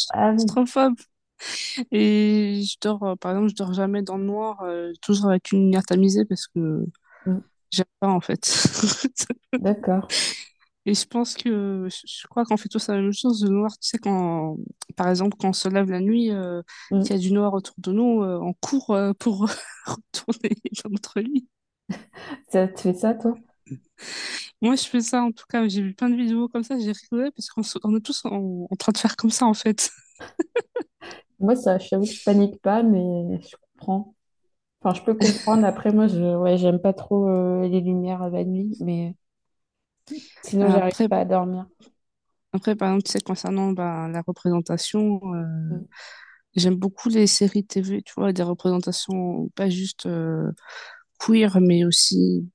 Ah 0.09 0.33
oui. 0.35 0.45
claustrophobe. 0.45 0.97
Et 1.91 2.63
je 2.63 2.77
dors, 2.81 3.03
euh, 3.03 3.15
par 3.15 3.31
exemple, 3.31 3.49
je 3.49 3.55
dors 3.55 3.73
jamais 3.73 4.01
dans 4.01 4.17
le 4.17 4.25
noir, 4.25 4.61
euh, 4.63 4.93
toujours 5.01 5.29
avec 5.29 5.51
une 5.51 5.61
lumière 5.61 5.83
tamisée 5.85 6.25
parce 6.25 6.47
que 6.47 6.85
Mm. 7.25 7.41
j'aime 7.71 7.85
pas, 7.99 8.09
en 8.09 8.21
fait. 8.21 8.45
D'accord. 9.59 10.15
Et 10.85 10.93
je 10.93 11.05
pense 11.05 11.35
que, 11.35 11.87
je 11.89 12.27
crois 12.27 12.45
qu'on 12.45 12.55
fait 12.57 12.69
tous 12.69 12.87
la 12.87 12.95
même 12.95 13.11
chose. 13.13 13.43
Le 13.43 13.49
noir, 13.49 13.71
tu 13.79 13.89
sais, 13.89 13.97
quand, 13.97 14.57
par 14.95 15.09
exemple, 15.09 15.35
quand 15.37 15.49
on 15.49 15.53
se 15.53 15.67
lève 15.67 15.89
la 15.91 15.99
nuit, 15.99 16.31
euh, 16.31 16.61
qu'il 17.01 17.15
y 17.15 17.15
Mm. 17.15 17.17
a 17.19 17.21
du 17.21 17.33
noir 17.33 17.53
autour 17.53 17.75
de 17.79 17.91
nous, 17.91 18.23
euh, 18.23 18.39
on 18.41 18.53
court 18.53 18.97
pour 19.19 19.49
retourner 19.85 20.55
dans 20.83 20.89
notre 20.89 21.19
lit. 21.19 21.47
Ça, 22.49 22.67
tu 22.67 22.83
fais 22.83 22.93
ça, 22.93 23.13
toi? 23.13 23.35
Moi, 24.61 24.75
je 24.75 24.83
fais 24.85 25.01
ça, 25.01 25.23
en 25.23 25.31
tout 25.31 25.45
cas, 25.49 25.67
j'ai 25.67 25.81
vu 25.81 25.93
plein 25.93 26.09
de 26.09 26.15
vidéos 26.15 26.47
comme 26.49 26.63
ça, 26.63 26.77
j'ai 26.79 26.91
rigolé 26.91 27.31
parce 27.31 27.49
qu'on 27.49 27.95
est 27.97 28.01
tous 28.01 28.25
en, 28.25 28.67
en 28.69 28.75
train 28.77 28.91
de 28.91 28.97
faire 28.97 29.15
comme 29.15 29.31
ça, 29.31 29.45
en 29.45 29.53
fait. 29.53 29.91
Moi, 31.39 31.55
ça, 31.55 31.77
je 31.77 31.89
que 31.89 32.03
je 32.05 32.21
panique 32.23 32.61
pas, 32.61 32.83
mais 32.83 33.39
je 33.41 33.55
comprends. 33.75 34.15
Enfin, 34.81 34.95
je 34.99 35.03
peux 35.05 35.15
comprendre. 35.15 35.65
Après, 35.65 35.91
moi, 35.93 36.07
je, 36.07 36.37
ouais, 36.37 36.57
j'aime 36.57 36.79
pas 36.81 36.93
trop 36.93 37.29
euh, 37.29 37.67
les 37.67 37.81
lumières 37.81 38.29
la 38.31 38.43
nuit, 38.45 38.75
mais 38.81 39.15
sinon, 40.41 40.69
j'arrive 40.69 40.93
Après, 40.93 41.09
pas 41.09 41.19
à 41.19 41.25
dormir. 41.25 41.67
après, 42.53 42.75
par 42.75 42.89
exemple, 42.89 43.03
tu 43.03 43.11
sais, 43.11 43.21
concernant 43.21 43.71
bah, 43.73 44.07
la 44.09 44.21
représentation, 44.21 45.19
euh, 45.35 45.45
Mm. 45.69 45.87
j'aime 46.55 46.75
beaucoup 46.75 47.09
les 47.09 47.27
séries 47.27 47.65
TV, 47.65 48.01
tu 48.03 48.13
vois, 48.17 48.33
des 48.33 48.43
représentations 48.43 49.49
pas 49.55 49.69
juste 49.69 50.05
euh, 50.07 50.51
queer, 51.19 51.59
mais 51.61 51.85
aussi 51.85 52.49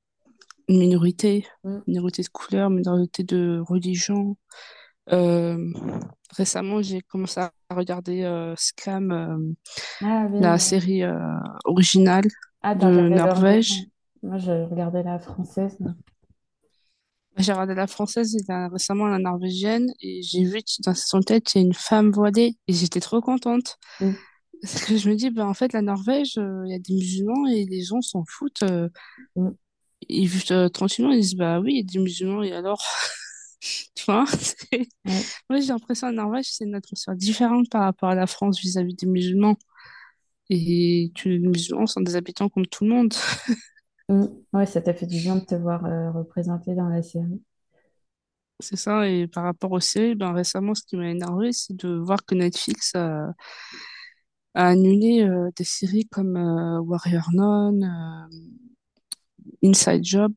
une 0.73 0.79
minorité, 0.79 1.47
Mm. 1.65 1.79
minorité 1.87 2.23
de 2.23 2.29
couleur, 2.29 2.71
minorité 2.71 3.23
de 3.23 3.61
religion. 3.67 4.37
Euh, 5.13 5.59
récemment, 6.37 6.81
j'ai 6.83 7.01
commencé 7.03 7.41
à 7.41 7.53
regarder 7.71 8.23
euh, 8.23 8.55
Scam, 8.57 9.11
euh, 9.13 9.55
Ah 10.01 10.27
oui. 10.31 10.41
la 10.41 10.59
série 10.59 11.03
originale 11.65 12.25
Ah, 12.63 12.75
de. 12.75 13.09
Norvège. 13.09 13.85
Moi, 14.23 14.39
j'ai 14.39 14.65
regardé 14.65 15.03
la 15.03 15.19
française. 15.19 15.77
J'ai 17.39 17.53
regardé 17.53 17.75
la 17.75 17.87
française 17.87 18.37
et 18.37 18.41
la- 18.49 18.69
récemment 18.69 19.07
la 19.07 19.19
norvégienne 19.19 19.87
et 20.01 20.23
j'ai 20.23 20.45
vu 20.45 20.59
que 20.59 20.83
dans 20.85 20.95
son 20.95 21.21
tête, 21.21 21.55
il 21.55 21.59
y 21.59 21.65
a 21.65 21.67
une 21.67 21.73
femme 21.75 22.11
voilée 22.13 22.57
et 22.69 22.73
j'étais 22.73 23.01
trop 23.01 23.21
contente. 23.21 23.79
Mm. 24.01 24.11
Parce 24.61 24.85
que 24.85 24.97
je 24.97 25.09
me 25.11 25.17
dis, 25.17 25.31
bah, 25.31 25.47
en 25.49 25.55
fait, 25.55 25.73
la 25.73 25.83
Norvège, 25.83 26.35
il 26.37 26.71
y 26.71 26.75
a 26.75 26.79
des 26.79 26.95
musulmans 26.95 27.49
et 27.49 27.65
les 27.65 27.83
gens 27.83 28.01
s'en 28.01 28.23
foutent. 28.29 28.63
Mm. 29.35 29.49
Ils 30.09 30.27
vivent 30.29 30.45
euh, 30.53 30.69
tranquillement, 30.69 31.13
ils 31.13 31.21
disent, 31.21 31.37
bah 31.37 31.61
oui, 31.61 31.73
il 31.75 31.77
y 31.79 31.81
a 31.81 31.83
des 31.85 31.99
musulmans 31.99 32.43
et 32.43 32.53
alors, 32.53 32.83
tu 33.95 34.05
vois, 34.07 34.25
Ouais. 35.05 35.33
Moi, 35.51 35.61
j'ai 35.61 35.69
l'impression 35.69 36.09
la 36.09 36.13
Norvège, 36.15 36.47
c'est 36.51 36.65
une 36.65 36.75
atmosphère 36.75 37.17
différente 37.17 37.69
par 37.71 37.83
rapport 37.83 38.09
à 38.11 38.15
la 38.15 38.27
France 38.27 38.61
vis-à-vis 38.61 38.95
des 38.95 39.07
musulmans. 39.07 39.57
Et 40.51 41.13
que 41.17 41.29
les 41.31 41.39
musulmans 41.41 41.87
sont 41.87 42.03
des 42.03 42.17
habitants 42.17 42.49
comme 42.51 42.67
tout 42.67 42.85
le 42.85 42.91
monde. 42.91 43.15
Mm. 44.09 44.27
Ouais, 44.53 44.67
ça 44.67 44.81
t'a 44.81 44.95
fait 44.95 45.07
du 45.07 45.19
bien 45.21 45.35
de 45.37 45.45
te 45.45 45.55
voir 45.57 45.85
euh, 45.87 46.11
représenté 46.13 46.75
dans 46.77 46.89
la 46.89 47.03
série. 47.03 47.43
C'est 48.61 48.77
ça. 48.77 49.09
Et 49.09 49.27
par 49.27 49.45
rapport 49.45 49.73
aux 49.73 49.81
séries, 49.81 50.15
ben, 50.15 50.33
récemment, 50.33 50.75
ce 50.75 50.83
qui 50.85 50.97
m'a 50.97 51.11
énervé, 51.11 51.53
c'est 51.53 51.75
de 51.77 51.89
voir 51.99 52.25
que 52.25 52.35
Netflix 52.35 52.95
a, 52.95 53.33
a 54.55 54.69
annulé 54.69 55.23
euh, 55.23 55.51
des 55.57 55.65
séries 55.65 56.09
comme 56.09 56.37
euh, 56.37 56.81
Warrior 56.81 57.29
Nun, 57.33 58.29
Inside 59.65 60.05
Job 60.05 60.35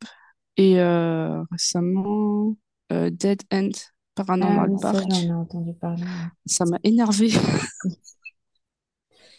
et 0.58 0.80
euh, 0.80 1.44
récemment 1.52 2.56
euh, 2.92 3.10
Dead 3.10 3.42
End 3.54 3.70
Ah 4.40 4.58
Paranormal 4.58 4.70
oui, 4.70 4.80
ça, 4.80 5.02
j'en 5.02 5.28
ai 5.28 5.32
Park. 5.32 5.34
entendu 5.34 5.74
parler. 5.74 6.08
Ça 6.46 6.66
m'a 6.66 6.80
énervé. 6.84 7.30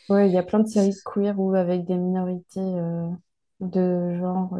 Ouais, 0.08 0.28
il 0.28 0.32
y 0.34 0.38
a 0.38 0.42
plein 0.42 0.60
de 0.60 0.68
séries 0.68 0.94
queer 1.04 1.38
ou 1.40 1.54
avec 1.54 1.84
des 1.84 1.96
minorités 1.96 2.60
euh, 2.60 3.08
de 3.60 4.14
genre, 4.18 4.56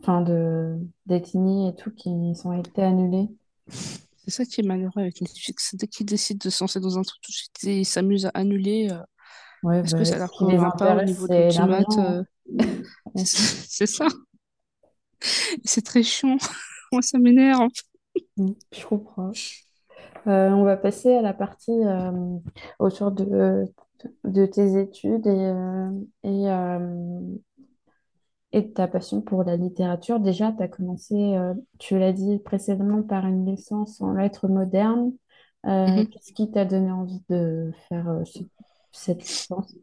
enfin 0.00 0.20
de 0.20 0.76
d'ethnie 1.06 1.68
et 1.68 1.74
tout 1.74 1.90
qui 1.92 2.34
sont 2.34 2.52
été 2.52 2.82
annulées. 2.82 3.28
C'est 4.24 4.30
ça 4.30 4.44
qui 4.44 4.60
est 4.60 4.64
malheureux 4.64 5.00
avec 5.00 5.20
Netflix. 5.20 5.74
Dès 5.74 5.86
qu'ils 5.86 6.06
décident 6.06 6.38
de 6.44 6.50
se 6.50 6.62
lancer 6.62 6.80
dans 6.80 6.98
un 6.98 7.02
truc 7.02 7.20
tout 7.22 7.30
de 7.32 7.36
suite, 7.36 7.62
ils 7.62 7.84
s'amusent 7.86 8.26
à 8.26 8.30
annuler 8.34 8.88
Ouais, 9.62 9.82
parce 9.82 9.94
que 9.94 9.98
bah, 9.98 10.04
ça 10.04 10.18
leur 10.18 10.32
convainc 10.32 10.76
pas 10.78 10.96
au 10.96 11.02
niveau 11.02 11.26
de 11.28 11.34
l'audimat. 11.34 11.84
c'est 13.24 13.86
ça. 13.86 14.06
C'est 15.64 15.84
très 15.84 16.02
chiant. 16.02 16.36
Moi, 16.92 17.02
ça 17.02 17.18
m'énerve. 17.18 17.68
Mm, 18.36 18.52
Je 18.72 18.86
comprends. 18.86 19.38
Euh, 20.26 20.50
on 20.50 20.64
va 20.64 20.76
passer 20.76 21.14
à 21.16 21.22
la 21.22 21.34
partie 21.34 21.72
euh, 21.72 22.38
autour 22.78 23.12
de, 23.12 23.66
de 24.24 24.46
tes 24.46 24.80
études 24.80 25.26
et, 25.26 25.30
euh, 25.30 25.90
et, 26.24 26.48
et 28.52 28.62
de 28.62 28.68
ta 28.72 28.88
passion 28.88 29.20
pour 29.20 29.44
la 29.44 29.56
littérature. 29.56 30.18
Déjà, 30.20 30.52
tu 30.52 30.62
as 30.62 30.68
commencé, 30.68 31.36
tu 31.78 31.98
l'as 31.98 32.12
dit 32.12 32.38
précédemment, 32.40 33.02
par 33.02 33.26
une 33.26 33.46
licence 33.46 34.00
en 34.00 34.12
lettres 34.14 34.48
modernes. 34.48 35.12
Mhm. 35.86 36.06
qu'est-ce 36.10 36.32
qui 36.32 36.50
t'a 36.50 36.64
donné 36.64 36.90
envie 36.90 37.22
de 37.28 37.72
faire 37.88 38.22
ce- 38.26 38.40
cette 38.92 39.22
licence? 39.28 39.74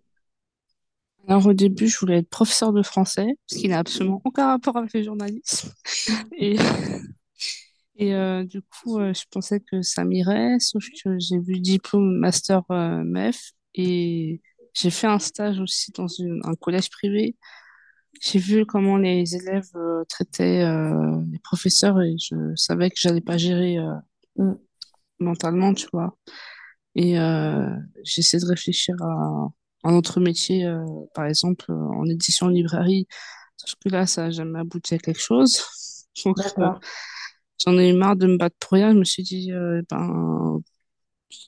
Alors, 1.27 1.46
au 1.48 1.53
début, 1.53 1.88
je 1.88 1.98
voulais 2.00 2.19
être 2.19 2.29
professeur 2.29 2.72
de 2.74 2.81
français, 2.81 3.27
ce 3.48 3.57
qui 3.57 3.67
n'a 3.67 3.79
absolument 3.79 4.22
aucun 4.24 4.48
rapport 4.48 4.77
avec 4.77 4.93
le 4.93 5.03
journalisme. 5.03 5.72
Et, 6.38 6.57
et 7.98 8.13
euh, 8.13 8.43
du 8.43 8.62
coup, 8.62 9.00
euh, 9.00 9.13
je 9.13 9.24
pensais 9.31 9.60
que 9.60 9.81
ça 9.81 10.03
m'irait, 10.05 10.60
sauf 10.60 10.84
que 11.03 11.17
j'ai 11.19 11.39
vu 11.39 11.53
le 11.55 11.60
diplôme 11.62 12.17
master 12.19 12.63
euh, 12.72 13.03
MEF 13.03 13.51
et 13.75 14.41
j'ai 14.74 14.89
fait 14.91 15.07
un 15.07 15.19
stage 15.19 15.60
aussi 15.60 15.91
dans 15.93 16.07
une- 16.07 16.41
un 16.46 16.53
collège 16.55 16.89
privé. 16.89 17.36
J'ai 18.22 18.39
vu 18.39 18.65
comment 18.65 18.98
les 18.98 19.36
élèves 19.36 19.69
euh, 19.75 20.03
traitaient 20.10 20.63
euh, 20.63 21.22
les 21.31 21.39
professeurs 21.39 22.01
et 22.01 22.15
je 22.19 22.36
savais 22.55 22.89
que 22.91 22.98
j'allais 23.00 23.22
pas 23.22 23.38
gérer 23.38 23.77
euh, 23.79 23.93
Mm, 24.38 24.53
mentalement, 25.19 25.74
tu 25.74 25.88
vois. 25.93 26.17
Et 26.96 27.19
euh, 27.19 27.69
j'essaie 28.03 28.39
de 28.39 28.46
réfléchir 28.46 28.96
à 29.03 29.50
un 29.84 29.93
autre 29.96 30.19
métier, 30.19 30.65
euh, 30.65 30.86
par 31.13 31.25
exemple 31.25 31.65
euh, 31.72 31.75
en 31.75 32.05
édition 32.07 32.48
librairie, 32.50 33.07
sauf 33.57 33.75
que 33.84 33.89
là, 33.89 34.05
ça 34.07 34.24
n'a 34.25 34.31
jamais 34.31 34.60
abouti 34.60 34.96
à 34.96 34.98
quelque 35.00 35.19
chose. 35.22 35.62
Donc, 36.25 36.38
euh, 36.60 36.69
j'en 37.65 37.77
ai 37.79 37.89
eu 37.89 37.93
marre 37.93 38.15
de 38.17 38.27
me 38.27 38.38
battre 38.38 38.55
pour 38.60 38.74
rien. 38.74 38.93
Je 38.93 38.98
me 39.00 39.03
suis 39.05 39.24
dit, 39.24 39.51
ben, 39.89 40.62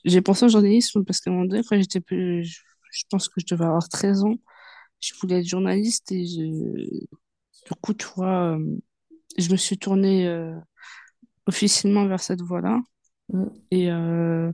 j'ai 0.04 0.20
pensé 0.22 0.44
au 0.46 0.48
journalisme 0.48 1.04
parce 1.04 1.20
qu'à 1.20 1.30
un 1.30 1.34
moment 1.34 1.46
donné, 1.46 1.62
quand 1.68 1.78
j'étais 1.78 2.00
plus, 2.00 2.44
je, 2.44 2.60
je 2.92 3.04
pense 3.10 3.28
que 3.28 3.40
je 3.40 3.46
devais 3.54 3.64
avoir 3.66 3.88
13 3.88 4.24
ans, 4.24 4.36
je 5.00 5.14
voulais 5.20 5.40
être 5.40 5.46
journaliste 5.48 6.12
et 6.12 6.26
je, 6.26 6.42
du 7.66 7.74
coup, 7.82 7.94
tu 7.94 8.06
vois, 8.16 8.58
je 9.38 9.50
me 9.52 9.56
suis 9.56 9.78
tournée 9.78 10.28
euh, 10.28 10.54
officiellement 11.46 12.06
vers 12.06 12.20
cette 12.20 12.42
voie-là. 12.42 12.80
Mm, 13.32 13.44
Et 13.70 13.90
euh, 13.90 14.52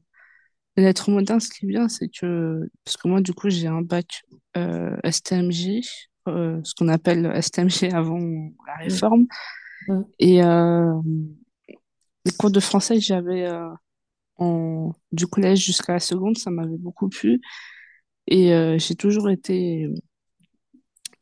l'être 0.82 1.10
moderne, 1.10 1.40
ce 1.40 1.50
qui 1.50 1.64
est 1.64 1.68
bien, 1.68 1.88
c'est 1.88 2.08
que, 2.08 2.60
parce 2.84 2.96
que 2.96 3.08
moi, 3.08 3.20
du 3.20 3.32
coup, 3.32 3.50
j'ai 3.50 3.66
un 3.66 3.82
bac 3.82 4.22
euh, 4.56 4.96
STMG, 5.04 5.82
euh, 6.28 6.60
ce 6.64 6.74
qu'on 6.74 6.88
appelle 6.88 7.30
STMG 7.42 7.92
avant 7.92 8.18
la 8.66 8.84
mm, 8.88 8.88
réforme. 8.88 9.26
mm, 9.88 10.02
Et 10.18 10.42
euh, 10.42 10.92
les 12.24 12.32
cours 12.32 12.50
de 12.50 12.60
français 12.60 12.96
que 12.96 13.00
j'avais 13.00 13.46
euh, 13.46 13.68
en, 14.38 14.92
du 15.12 15.26
collège 15.26 15.64
jusqu'à 15.64 15.94
la 15.94 16.00
seconde, 16.00 16.38
ça 16.38 16.50
m'avait 16.50 16.78
beaucoup 16.78 17.08
plu. 17.08 17.40
Et 18.26 18.52
euh, 18.54 18.78
j'ai 18.78 18.96
toujours 18.96 19.30
été 19.30 19.88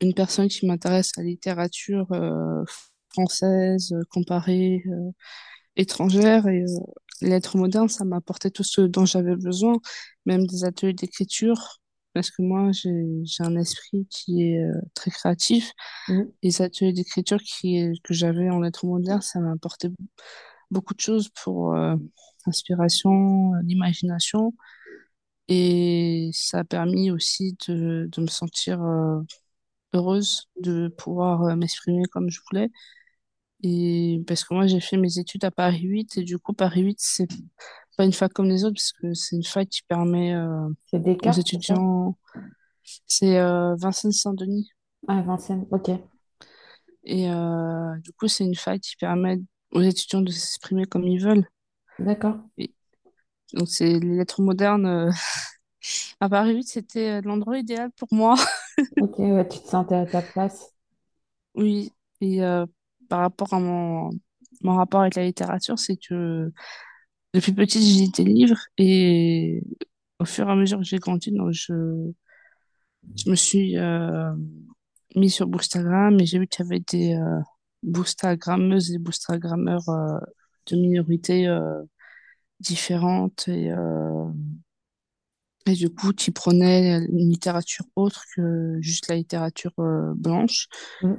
une 0.01 0.13
personne 0.13 0.47
qui 0.47 0.65
m'intéresse 0.65 1.11
à 1.17 1.21
la 1.21 1.27
littérature 1.27 2.11
euh, 2.11 2.63
française, 3.09 3.95
comparée, 4.09 4.83
euh, 4.87 5.11
étrangère. 5.75 6.47
Et 6.47 6.65
lettres 7.21 7.57
modernes, 7.57 7.89
ça 7.89 8.05
m'a 8.05 8.17
apporté 8.17 8.51
tout 8.51 8.63
ce 8.63 8.81
dont 8.81 9.05
j'avais 9.05 9.35
besoin, 9.35 9.75
même 10.25 10.45
des 10.47 10.63
ateliers 10.65 10.93
d'écriture. 10.93 11.79
Parce 12.13 12.31
que 12.31 12.41
moi, 12.41 12.71
j'ai, 12.71 13.25
un 13.39 13.57
esprit 13.57 14.07
qui 14.09 14.43
est 14.43 14.63
euh, 14.63 14.73
très 14.93 15.11
créatif. 15.11 15.71
mm. 16.07 16.23
Les 16.43 16.61
ateliers 16.61 16.93
d'écriture 16.93 17.39
que 17.61 18.13
j'avais 18.13 18.49
en 18.49 18.59
lettres 18.61 18.85
modernes, 18.85 19.21
ça 19.21 19.39
m'a 19.39 19.51
apporté 19.51 19.89
beaucoup 20.71 20.93
de 20.93 21.01
choses 21.01 21.29
pour 21.43 21.75
euh, 21.75 21.95
l'inspiration, 22.45 23.53
l'imagination. 23.63 24.53
Et 25.47 26.31
ça 26.33 26.59
a 26.59 26.63
permis 26.63 27.11
aussi 27.11 27.57
de, 27.67 28.09
de 28.11 28.21
me 28.21 28.27
sentir 28.27 28.81
euh, 28.83 29.21
heureuse 29.93 30.49
de 30.61 30.89
pouvoir 30.89 31.43
euh, 31.43 31.55
m'exprimer 31.55 32.05
comme 32.11 32.29
je 32.29 32.41
voulais. 32.49 32.69
Et 33.67 34.21
parce 34.27 34.43
que 34.43 34.53
moi, 34.53 34.67
j'ai 34.67 34.79
fait 34.79 34.95
mes 34.95 35.17
études 35.17 35.43
à 35.43 35.49
Paris 35.49 35.81
8 35.81 36.19
et 36.19 36.23
du 36.23 36.37
coup, 36.37 36.53
Paris 36.53 36.81
8, 36.81 36.97
c'est 36.99 37.27
pas 37.97 38.05
une 38.05 38.13
fac 38.13 38.31
comme 38.31 38.47
les 38.47 38.63
autres 38.63 38.75
parce 38.75 38.91
que 38.91 39.15
c'est 39.15 39.37
une 39.37 39.43
fac 39.43 39.67
qui 39.67 39.81
permet 39.81 40.35
euh, 40.35 40.67
aux 40.93 41.31
étudiants, 41.31 42.15
c'est 43.07 43.39
euh, 43.39 43.73
Vincennes-Saint-Denis. 43.79 44.69
Ah, 45.07 45.23
Vincennes, 45.23 45.65
ok. 45.71 45.89
Et 47.05 47.27
euh, 47.27 47.95
du 48.03 48.11
coup, 48.11 48.27
c'est 48.27 48.43
une 48.43 48.53
fac 48.53 48.79
qui 48.79 48.97
permet 48.97 49.39
aux 49.71 49.81
étudiants 49.81 50.21
de 50.21 50.29
s'exprimer 50.29 50.85
comme 50.85 51.07
ils 51.07 51.19
veulent. 51.23 51.47
D'accord. 51.97 52.35
Et 52.59 52.71
donc, 53.53 53.67
c'est 53.67 53.99
les 53.99 54.17
lettres 54.17 54.43
modernes. 54.43 54.85
euh, 54.85 55.11
à 56.19 56.29
Paris 56.29 56.53
8, 56.53 56.67
c'était 56.67 57.19
l'endroit 57.23 57.57
idéal 57.57 57.89
pour 57.97 58.09
moi. 58.11 58.35
Ok, 59.01 59.17
ouais, 59.17 59.47
tu 59.47 59.59
te 59.59 59.67
sentais 59.67 59.95
à 59.95 60.05
ta 60.05 60.21
place. 60.21 60.71
Oui. 61.55 61.91
Et 62.21 62.41
par 63.09 63.19
rapport 63.21 63.53
à 63.53 63.59
mon, 63.59 64.11
mon 64.61 64.75
rapport 64.75 65.01
avec 65.01 65.15
la 65.15 65.23
littérature, 65.25 65.79
c'est 65.79 65.97
que 65.97 66.51
depuis 67.33 67.53
petite, 67.53 67.81
j'ai 67.81 68.07
des 68.23 68.29
livres 68.31 68.59
et 68.77 69.61
au 70.19 70.25
fur 70.25 70.47
et 70.47 70.51
à 70.51 70.55
mesure 70.55 70.79
que 70.79 70.85
j'ai 70.85 70.97
grandi, 70.97 71.31
donc 71.31 71.51
je, 71.51 71.73
je 73.15 73.29
me 73.29 73.35
suis 73.35 73.77
euh, 73.77 74.31
mis 75.15 75.29
sur 75.29 75.47
Bookstagram 75.47 76.19
et 76.19 76.25
j'ai 76.25 76.39
vu 76.39 76.47
qu'il 76.47 76.65
y 76.65 76.67
avait 76.67 76.79
des 76.79 77.13
euh, 77.15 77.41
et 77.83 78.97
bookstagrammeurs 78.99 79.89
euh, 79.89 80.19
de 80.67 80.75
minorités 80.75 81.47
euh, 81.47 81.83
différentes 82.59 83.47
et, 83.47 83.71
euh, 83.71 84.25
et 85.65 85.73
du 85.73 85.89
coup 85.89 86.13
qui 86.13 86.31
prenaient 86.31 87.05
une 87.05 87.29
littérature 87.29 87.85
autre 87.95 88.23
que 88.35 88.77
juste 88.81 89.07
la 89.07 89.15
littérature 89.15 89.73
blanche. 90.15 90.67
Mm, 91.01 91.13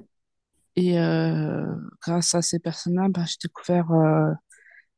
Et 0.77 0.99
euh, 0.99 1.65
grâce 2.03 2.35
à 2.35 2.43
ces 2.43 2.59
personnes-là, 2.59 3.09
bah, 3.09 3.25
j'ai 3.27 3.37
découvert 3.43 3.91
euh, 3.93 4.33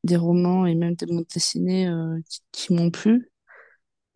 des 0.04 0.16
romans 0.16 0.66
et 0.66 0.74
même 0.74 0.94
des 0.96 1.06
bandes 1.06 1.26
dessinées 1.32 1.88
euh, 1.88 2.20
qui, 2.52 2.74
m'ont 2.74 2.90
plu. 2.90 3.30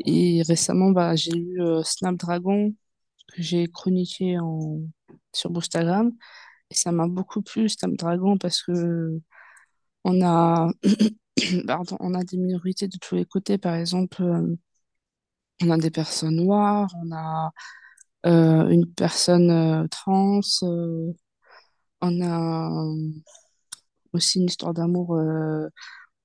Et 0.00 0.42
récemment, 0.42 0.90
bah, 0.90 1.16
j'ai 1.16 1.33
lu 1.33 1.61
Snapdragon 1.85 2.75
que 3.28 3.42
j'ai 3.42 3.69
chroniqué 3.69 4.38
en... 4.38 4.81
sur 5.35 5.50
Bookstagram. 5.50 6.12
Et 6.71 6.75
ça 6.75 6.92
m'a 6.92 7.09
beaucoup 7.09 7.42
plu, 7.42 7.69
Snapdragon, 7.69 8.38
parce 8.38 8.62
que 8.62 9.21
on 10.04 10.23
a, 10.25 10.71
pardon, 11.66 11.97
on 12.00 12.14
a 12.14 12.25
des 12.25 12.38
minorités 12.38 12.88
de 12.88 12.99
tous 12.99 13.16
les 13.16 13.26
côtés. 13.26 13.59
Par 13.59 13.75
exemple, 13.76 14.23
on 15.62 15.71
a 15.71 15.78
des 15.78 15.90
personnes 15.90 16.37
noires, 16.37 16.92
on 17.04 17.12
a 17.12 17.52
une 18.25 18.87
personne 18.95 19.88
trans, 19.90 20.40
on 22.03 22.21
a 22.23 22.71
euh, 22.85 23.13
aussi 24.13 24.39
une 24.41 24.47
histoire 24.47 24.75
d'amour 24.75 25.15
euh, 25.17 25.69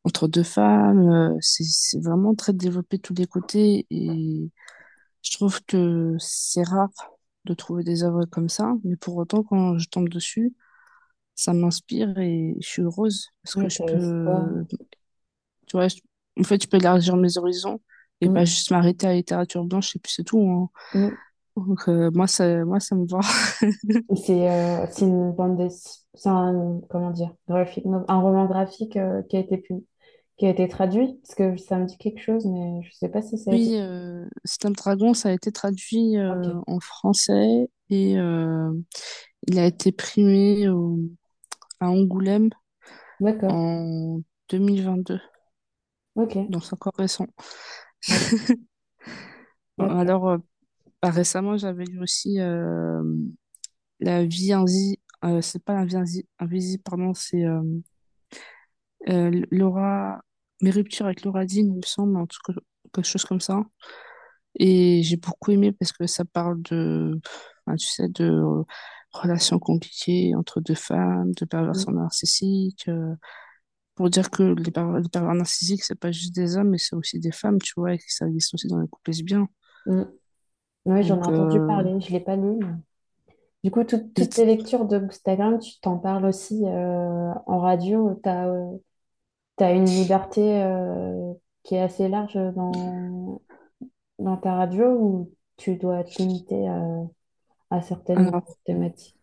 entre 0.04 0.28
deux 0.28 0.44
femmes. 0.44 1.10
euh, 1.10 1.38
c'est, 1.42 2.00
vraiment 2.02 2.36
très 2.36 2.54
développé 2.54 2.98
de 2.98 3.02
tous 3.02 3.14
les 3.16 3.28
côtés. 3.28 3.88
Et 3.92 4.52
je 5.24 5.32
trouve 5.38 5.64
que 5.66 6.16
c'est 6.20 6.64
rare 6.64 6.90
de 7.46 7.54
trouver 7.54 7.84
des 7.84 8.04
œuvres 8.04 8.26
comme 8.26 8.50
ça. 8.50 8.74
Mais 8.84 8.96
pour 8.98 9.18
autant, 9.18 9.44
quand 9.44 9.78
je 9.78 9.90
tombe 9.90 10.10
dessus, 10.10 10.54
ça 11.36 11.54
m'inspire 11.54 12.18
et 12.20 12.56
je 12.62 12.68
suis 12.68 12.82
heureuse 12.84 13.30
parce 13.44 13.56
que 13.56 13.70
je 13.70 13.82
peux, 13.86 14.66
tu 15.68 15.78
vois, 15.78 15.88
je- 15.88 15.98
en 16.40 16.44
fait, 16.44 16.62
je 16.64 16.68
peux 16.68 16.78
élargir 16.78 17.16
mes 17.18 17.38
horizons 17.38 17.82
et 18.22 18.30
pas 18.30 18.46
juste 18.46 18.72
m'arrêter 18.72 19.06
à 19.08 19.10
la 19.10 19.16
littérature 19.18 19.64
blanche 19.66 19.96
et 19.96 20.00
puis 20.00 20.12
c'est 20.14 20.24
tout. 20.24 20.40
hein. 20.42 20.70
Donc, 21.58 21.88
euh, 21.90 22.12
moi, 22.14 22.28
ça, 22.28 22.64
moi, 22.66 22.80
ça 22.80 22.96
me 22.96 23.06
va. 23.08 23.20
C'est 24.16 24.50
euh, 24.50 24.86
c'est 24.92 25.06
une 25.06 25.32
bande 25.34 25.58
dessinée, 25.58 26.06
c'est 26.14 26.30
un, 26.30 26.80
comment 26.90 27.12
dire, 27.12 27.34
graphique, 27.48 27.86
un 27.86 28.20
roman 28.22 28.46
graphique 28.46 28.96
euh, 28.98 29.22
qui 29.24 29.36
a 29.38 29.40
été 29.42 29.62
qui 30.38 30.46
a 30.46 30.50
été 30.50 30.68
traduit, 30.70 31.20
parce 31.24 31.36
que 31.36 31.58
ça 31.58 31.78
me 31.78 31.86
dit 31.86 31.98
quelque 31.98 32.22
chose, 32.22 32.46
mais 32.46 32.82
je 32.84 32.92
sais 32.94 33.10
pas 33.10 33.22
si 33.22 33.36
été. 33.36 33.50
Oui, 33.50 33.78
euh, 33.78 34.26
Snapdragon, 34.46 35.14
ça 35.14 35.30
a 35.30 35.32
été 35.32 35.52
traduit 35.52 36.16
en 36.68 36.80
français 36.82 37.70
et 37.90 38.18
il 39.48 39.60
a 39.60 39.66
été 39.66 39.92
primé 39.92 40.68
au- 40.70 41.00
à 41.80 41.90
Angoulême 41.90 42.50
d'accord, 43.20 43.58
en 43.58 44.22
2022. 44.50 45.22
ok, 46.16 46.36
Donc, 46.50 46.66
c'est 46.66 46.74
encore 46.74 46.94
récent. 46.98 47.28
Alors, 49.80 50.38
bah, 51.02 51.10
récemment, 51.12 51.58
j'avais 51.58 51.86
lu 51.86 52.00
aussi 52.02 52.40
euh, 52.40 53.04
La 54.00 54.26
vie 54.26 54.54
euh, 55.26 55.42
c'est 55.42 55.64
pas 55.64 55.76
la 55.76 55.86
vie 55.86 55.96
invi- 55.98 56.28
invisible, 56.40 56.84
pardon, 56.84 57.14
c'est 57.14 57.46
euh, 57.46 57.62
euh, 59.10 59.42
Laura, 59.52 60.22
mes 60.62 60.72
ruptures 60.72 61.06
avec 61.06 61.24
Laura 61.24 61.46
Dean, 61.46 61.58
il 61.68 61.74
me 61.76 61.82
semble, 61.86 62.18
en 62.18 62.28
tout 62.28 62.40
cas, 62.46 62.54
quelque 62.94 63.06
chose 63.08 63.26
comme 63.26 63.42
ça. 63.42 63.64
Et 64.60 65.02
j'ai 65.04 65.18
beaucoup 65.18 65.52
aimé 65.52 65.72
parce 65.74 65.92
que 65.94 66.08
ça 66.08 66.26
parle 66.26 66.62
de, 66.64 67.20
enfin, 67.68 67.76
tu 67.78 67.88
sais, 67.88 68.10
de 68.10 68.42
relations 69.14 69.60
compliquées 69.60 70.36
entre 70.36 70.62
deux 70.62 70.76
femmes, 70.76 71.34
de 71.34 71.46
Mm, 71.74 71.86
perversions 71.86 71.94
narcissiques. 71.94 72.88
euh, 72.90 73.16
pour 73.96 74.10
dire 74.10 74.32
que 74.32 74.44
les, 74.44 74.72
pervers, 74.72 75.00
les 75.02 75.10
pervers 75.10 75.36
narcissiques, 75.36 75.84
c'est 75.84 75.96
pas 76.00 76.12
juste 76.12 76.36
des 76.36 76.58
hommes, 76.58 76.72
mais 76.72 76.78
c'est 76.80 76.96
aussi 76.96 77.20
des 77.20 77.32
femmes, 77.34 77.60
tu 77.62 77.74
vois, 77.78 77.94
et 77.96 78.00
que 78.00 78.06
ça 78.08 78.28
existe 78.28 78.54
aussi 78.56 78.68
dans 78.68 78.80
les 78.82 78.88
couples 78.90 79.12
lesbiens. 79.12 79.48
mm. 79.86 80.18
Ouais, 80.88 81.04
j'en 81.04 81.20
ai 81.22 81.24
Donc, 81.24 81.28
entendu 81.28 81.62
euh, 81.62 81.62
parler, 81.62 82.00
je 82.02 82.12
l'ai 82.12 82.20
pas 82.20 82.36
lu. 82.36 82.44
mais- 82.58 82.74
Du 83.64 83.72
coup, 83.72 83.84
tout- 83.84 84.10
toutes 84.16 84.34
tes 84.34 84.46
lectures 84.46 84.86
de 84.86 84.98
Instagram, 84.98 85.60
tu 85.60 85.80
t'en 85.82 85.98
parles 85.98 86.26
aussi 86.26 86.64
euh, 86.66 87.32
en 87.48 87.60
radio, 87.60 88.20
tu 88.24 88.30
as, 88.30 89.74
une 89.74 89.96
liberté 89.96 90.62
euh, 90.64 91.34
qui 91.64 91.76
est 91.76 91.82
assez 91.82 92.08
large 92.08 92.36
dans, 92.56 93.42
dans 94.20 94.38
ta 94.38 94.56
radio 94.56 94.86
ou 95.00 95.34
tu 95.58 95.78
dois 95.78 96.04
te 96.06 96.22
limiter 96.22 96.68
à, 96.70 96.84
à 97.72 97.82
certaines 97.84 98.32
alors, 98.32 98.58
thématiques? 98.66 99.17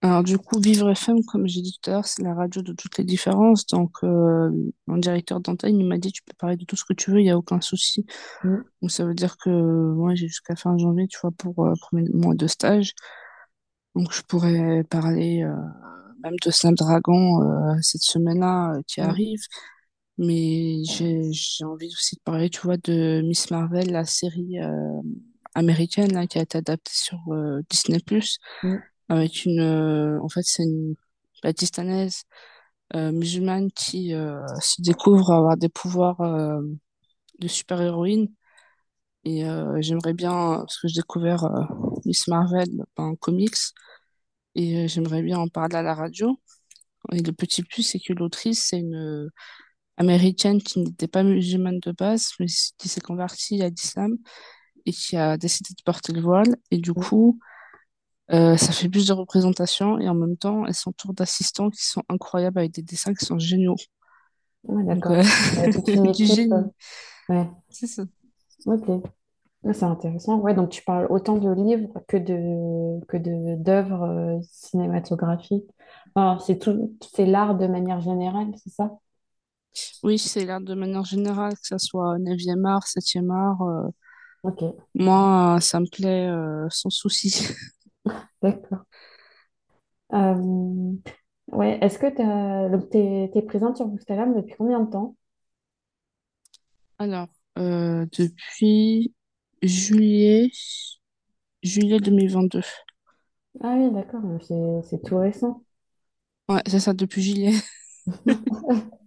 Alors 0.00 0.22
du 0.22 0.38
coup, 0.38 0.60
Vivre 0.60 0.90
FM, 0.94 1.24
comme 1.24 1.48
j'ai 1.48 1.60
dit 1.60 1.76
tout 1.82 1.90
à 1.90 1.94
l'heure, 1.94 2.06
c'est 2.06 2.22
la 2.22 2.32
radio 2.34 2.62
de 2.62 2.72
toutes 2.72 2.98
les 2.98 3.04
différences. 3.04 3.66
Donc 3.66 3.96
euh, 4.04 4.50
mon 4.86 4.96
directeur 4.96 5.40
d'antenne, 5.40 5.76
il 5.80 5.86
m'a 5.86 5.98
dit, 5.98 6.12
tu 6.12 6.22
peux 6.22 6.34
parler 6.38 6.56
de 6.56 6.64
tout 6.64 6.76
ce 6.76 6.84
que 6.84 6.92
tu 6.92 7.10
veux, 7.10 7.18
il 7.20 7.24
n'y 7.24 7.30
a 7.30 7.36
aucun 7.38 7.60
souci. 7.60 8.06
Mm, 8.44 8.58
Donc 8.82 8.90
ça 8.92 9.04
veut 9.04 9.14
dire 9.14 9.36
que 9.38 9.50
moi, 9.50 10.14
j'ai 10.14 10.28
jusqu'à 10.28 10.54
fin 10.54 10.76
janvier, 10.78 11.08
tu 11.08 11.18
vois, 11.20 11.32
pour 11.32 11.66
euh, 11.66 11.74
premier 11.80 12.08
mois 12.14 12.34
de 12.36 12.46
stage. 12.46 12.94
Donc 13.94 14.12
je 14.12 14.22
pourrais 14.22 14.84
parler 14.84 15.42
euh, 15.42 15.54
même 16.22 16.36
de 16.44 16.50
Snapdragon 16.50 17.42
euh, 17.42 17.76
cette 17.82 18.02
semaine-là 18.02 18.74
qui 18.86 19.00
mm, 19.02 19.02
arrive. 19.02 19.40
Mais 20.18 20.84
j'ai 20.84 21.32
j'ai 21.32 21.64
envie 21.64 21.88
aussi 21.88 22.16
de 22.16 22.20
parler, 22.22 22.50
tu 22.50 22.60
vois, 22.62 22.76
de 22.78 23.22
Miss 23.24 23.50
Marvel, 23.50 23.90
la 23.92 24.04
série 24.04 24.58
américaine 25.54 26.12
là, 26.12 26.26
qui 26.26 26.38
a 26.38 26.42
été 26.42 26.58
adaptée 26.58 26.92
sur 26.94 27.18
Disney+, 27.70 28.00
mm, 28.62 28.78
avec 29.08 29.44
une... 29.44 29.60
euh, 29.60 30.20
en 30.22 30.28
fait, 30.28 30.42
c'est 30.44 30.64
une 30.64 30.94
pakistanaise 31.42 32.22
euh, 32.94 33.12
musulmane 33.12 33.70
qui 33.72 34.14
euh, 34.14 34.40
se 34.60 34.82
découvre 34.82 35.32
avoir 35.32 35.56
des 35.56 35.68
pouvoirs 35.68 36.20
euh, 36.20 36.60
de 37.38 37.48
super-héroïne. 37.48 38.28
Et 39.24 39.44
euh, 39.44 39.76
j'aimerais 39.80 40.14
bien, 40.14 40.58
parce 40.60 40.80
que 40.80 40.88
j'ai 40.88 41.00
découvert 41.00 41.44
Miss 42.06 42.28
Marvel 42.28 42.68
en 42.96 43.14
comics, 43.16 43.56
et 44.54 44.84
euh, 44.84 44.88
j'aimerais 44.88 45.22
bien 45.22 45.38
en 45.38 45.48
parler 45.48 45.76
à 45.76 45.82
la 45.82 45.94
radio. 45.94 46.38
Et 47.12 47.20
le 47.22 47.32
petit 47.32 47.62
plus, 47.62 47.82
c'est 47.82 48.00
que 48.00 48.12
l'autrice, 48.12 48.64
c'est 48.64 48.78
une 48.78 48.94
euh, 48.94 49.28
américaine 49.96 50.62
qui 50.62 50.80
n'était 50.80 51.08
pas 51.08 51.22
musulmane 51.22 51.80
de 51.80 51.92
base, 51.92 52.32
mais 52.40 52.46
qui 52.78 52.88
s'est 52.88 53.00
convertie 53.00 53.62
à 53.62 53.68
l'islam 53.68 54.16
et 54.86 54.92
qui 54.92 55.16
a 55.16 55.36
décidé 55.36 55.70
de 55.76 55.82
porter 55.84 56.12
le 56.12 56.20
voile. 56.22 56.56
Et 56.70 56.78
du 56.78 56.92
mm. 56.92 56.94
coup, 56.94 57.38
euh, 58.32 58.56
ça 58.56 58.72
fait 58.72 58.88
plus 58.88 59.06
de 59.06 59.12
représentation 59.12 59.98
et 59.98 60.08
en 60.08 60.14
même 60.14 60.36
temps, 60.36 60.66
elle 60.66 60.74
s'entoure 60.74 61.14
d'assistants 61.14 61.70
qui 61.70 61.84
sont 61.86 62.02
incroyables 62.08 62.58
avec 62.58 62.72
des 62.72 62.82
dessins 62.82 63.14
qui 63.14 63.24
sont 63.24 63.38
géniaux. 63.38 63.76
Ouais, 64.64 64.84
d'accord. 64.84 65.20
euh, 65.58 65.68
du 66.12 66.26
génie. 66.26 66.70
Ouais, 67.28 67.48
C'est 67.70 67.86
ça. 67.86 68.04
ok. 68.66 68.90
C'est 69.74 69.84
intéressant. 69.84 70.38
Ouais, 70.40 70.54
donc 70.54 70.70
tu 70.70 70.82
parles 70.84 71.06
autant 71.10 71.36
de 71.38 71.50
livres 71.52 71.90
que 72.08 72.16
de 72.18 73.04
que 73.08 73.16
de 73.18 73.56
d'œuvres 73.62 74.04
euh, 74.04 74.38
cinématographiques. 74.50 75.70
Enfin, 76.14 76.38
c'est 76.44 76.58
tout, 76.58 76.96
c'est 77.14 77.26
l'art 77.26 77.56
de 77.56 77.66
manière 77.68 78.00
générale, 78.00 78.48
c'est 78.62 78.70
ça? 78.70 78.92
Oui, 80.02 80.18
c'est 80.18 80.44
l'art 80.44 80.60
de 80.60 80.74
manière 80.74 81.04
générale, 81.04 81.54
que 81.54 81.66
ça 81.66 81.78
soit 81.78 82.18
neuvième 82.18 82.64
art, 82.66 82.86
septième 82.86 83.30
art. 83.30 83.62
euh, 83.62 83.88
Ok, 84.42 84.62
moi, 84.94 85.58
ça 85.60 85.80
me 85.80 85.86
plaît 85.86 86.28
euh, 86.28 86.66
sans 86.70 86.90
souci. 86.90 87.46
d'accord. 88.42 88.84
Euh, 90.14 90.94
ouais, 91.52 91.78
est-ce 91.82 91.98
que 91.98 92.06
t'as, 92.06 92.68
donc 92.70 92.90
t'es, 92.90 93.30
t'es 93.32 93.42
présente 93.42 93.76
sur 93.76 93.86
Instagram 93.86 94.34
depuis 94.34 94.54
combien 94.56 94.80
de 94.80 94.90
temps? 94.90 95.16
Alors, 96.98 97.28
euh, 97.58 98.06
depuis 98.18 99.14
juillet, 99.62 100.50
juillet 101.62 102.00
2022. 102.00 102.62
Ah 103.62 103.74
oui, 103.78 103.92
d'accord, 103.92 104.22
c'est 104.42 104.82
c'est 104.82 105.00
tout 105.04 105.16
récent. 105.18 105.62
Ouais, 106.48 106.62
c'est 106.66 106.80
ça, 106.80 106.92
depuis 106.94 107.22
juillet. 107.22 107.52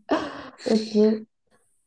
Ok. 0.63 1.25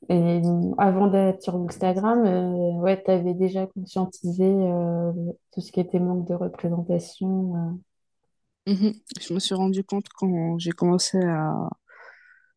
Et 0.08 0.42
avant 0.78 1.06
d'être 1.08 1.42
sur 1.42 1.56
Instagram, 1.56 2.24
euh, 2.26 2.80
ouais, 2.80 3.02
tu 3.02 3.10
avais 3.10 3.34
déjà 3.34 3.66
conscientisé 3.66 4.44
euh, 4.44 5.12
tout 5.52 5.60
ce 5.60 5.72
qui 5.72 5.80
était 5.80 5.98
manque 6.00 6.26
de 6.28 6.34
représentation. 6.34 7.80
euh. 8.66 8.72
Mhm. 8.72 8.94
Je 9.20 9.34
me 9.34 9.38
suis 9.40 9.54
rendu 9.54 9.84
compte 9.84 10.06
quand 10.14 10.58
j'ai 10.58 10.72
commencé 10.72 11.18
à, 11.18 11.68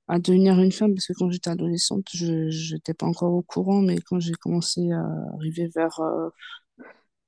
à 0.07 0.19
devenir 0.19 0.59
une 0.59 0.71
femme, 0.71 0.93
parce 0.93 1.07
que 1.07 1.13
quand 1.13 1.29
j'étais 1.29 1.49
adolescente, 1.49 2.05
je 2.13 2.73
n'étais 2.75 2.93
pas 2.93 3.05
encore 3.05 3.33
au 3.33 3.41
courant, 3.41 3.81
mais 3.81 3.97
quand 3.97 4.19
j'ai 4.19 4.33
commencé 4.33 4.91
à 4.91 5.03
arriver 5.35 5.67
vers 5.75 5.99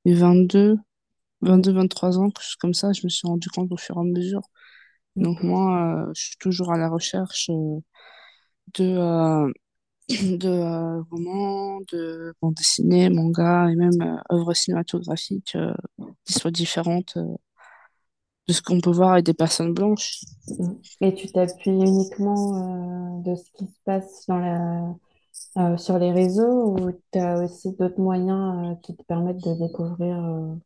les 0.06 0.14
22, 0.14 0.78
Mm, 1.42 1.50
22, 1.50 1.74
23 1.74 2.18
ans, 2.20 2.32
comme 2.60 2.74
ça, 2.74 2.92
je 2.94 3.02
me 3.06 3.10
suis 3.10 3.28
rendu 3.28 3.50
compte 3.50 3.72
au 3.72 3.78
fur 3.78 3.98
et 3.98 4.00
à 4.02 4.04
mesure. 4.04 4.42
Donc 5.16 5.44
moi, 5.44 6.08
euh, 6.10 6.12
je 6.16 6.22
suis 6.24 6.38
toujours 6.38 6.72
à 6.74 6.78
la 6.78 6.90
recherche 6.90 7.50
de, 8.78 9.54
de 10.10 10.50
euh, 10.50 11.02
romans, 11.12 11.80
de 11.92 12.34
bandes 12.42 12.56
dessinées, 12.56 13.10
mangas 13.10 13.70
et 13.70 13.76
même 13.76 14.02
euh, 14.02 14.36
œuvres 14.36 14.54
cinématographiques 14.54 15.56
euh, 15.56 15.74
qui 16.26 16.34
soient 16.34 16.52
différentes 16.52 17.18
de 18.48 18.54
ce 18.54 18.62
qu'on 18.64 18.82
peut 18.82 18.90
voir 18.92 19.14
avec 19.14 19.26
des 19.26 19.34
personnes 19.36 19.74
blanches. 19.74 20.22
Et 21.02 21.14
tu 21.14 21.28
t'appuies 21.32 21.72
uniquement 21.72 23.20
de 23.22 23.36
ce 23.36 23.52
qui 23.54 23.68
se 23.68 23.80
passe 23.86 24.26
sur 25.78 26.00
les 26.00 26.12
réseaux 26.12 26.76
ou 26.78 26.92
tu 27.12 27.20
as 27.20 27.44
aussi 27.44 27.74
d'autres 27.76 28.02
moyens 28.02 28.78
qui 28.82 28.96
te 28.96 29.04
permettent 29.04 29.44
de 29.44 29.54
découvrir 29.68 30.58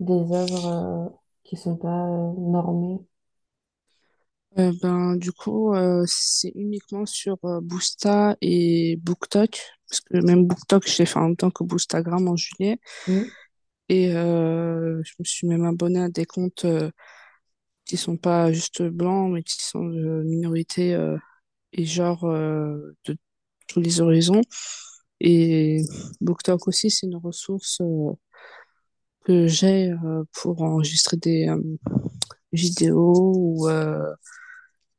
des 0.00 0.32
œuvres 0.32 1.12
qui 1.44 1.56
sont 1.56 1.76
pas 1.76 2.06
normées? 2.38 2.98
Euh, 4.58 4.72
ben, 4.80 5.16
du 5.16 5.32
coup, 5.32 5.74
euh, 5.74 6.04
c'est 6.06 6.52
uniquement 6.54 7.04
sur 7.04 7.36
euh, 7.44 7.60
Boosta 7.60 8.36
et 8.40 8.96
BookTok, 9.02 9.60
parce 9.88 10.00
que 10.00 10.16
même 10.18 10.46
BookTok, 10.46 10.88
je 10.88 10.98
l'ai 10.98 11.06
fait 11.06 11.18
en 11.18 11.24
même 11.24 11.36
temps 11.36 11.50
que 11.50 11.62
Boostagram 11.62 12.26
en 12.28 12.36
juillet. 12.36 12.78
Mm, 13.06 13.22
Et 13.90 14.10
je 14.10 15.12
me 15.18 15.24
suis 15.24 15.46
même 15.46 15.64
abonnée 15.64 16.00
à 16.00 16.08
des 16.08 16.24
comptes 16.24 16.66
qui 17.84 17.96
sont 17.96 18.16
pas 18.16 18.52
juste 18.52 18.82
blancs, 18.82 19.32
mais 19.32 19.42
qui 19.42 19.62
sont 19.62 19.84
de 19.84 20.22
minorités 20.24 20.94
euh, 20.94 21.16
et 21.72 21.84
genre 21.84 22.24
de 22.26 23.16
tous 23.68 23.80
les 23.80 24.00
horizons. 24.00 24.42
Et 25.20 25.82
BookTok 26.20 26.66
aussi, 26.68 26.90
c'est 26.90 27.06
une 27.06 27.16
ressource 27.16 27.80
que 29.24 29.46
j'ai 29.46 29.92
pour 30.32 30.62
enregistrer 30.62 31.16
des 31.16 31.48
vidéos 32.52 33.32
ou 33.36 33.68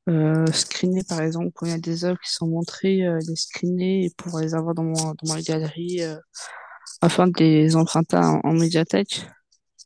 euh, 0.07 0.45
screener, 0.47 1.03
par 1.03 1.21
exemple, 1.21 1.51
quand 1.53 1.65
il 1.65 1.71
y 1.71 1.75
a 1.75 1.79
des 1.79 2.05
œuvres 2.05 2.19
qui 2.19 2.31
sont 2.31 2.47
montrées, 2.47 3.05
euh, 3.05 3.19
les 3.27 3.35
screener 3.35 4.05
et 4.05 4.11
pour 4.15 4.39
les 4.39 4.55
avoir 4.55 4.73
dans, 4.73 4.83
mon, 4.83 4.93
dans 4.93 5.33
ma 5.33 5.41
galerie 5.41 6.01
euh, 6.01 6.15
afin 7.01 7.27
de 7.27 7.33
les 7.39 7.75
emprunter 7.75 8.17
en, 8.17 8.39
en 8.43 8.53
médiathèque. 8.53 9.27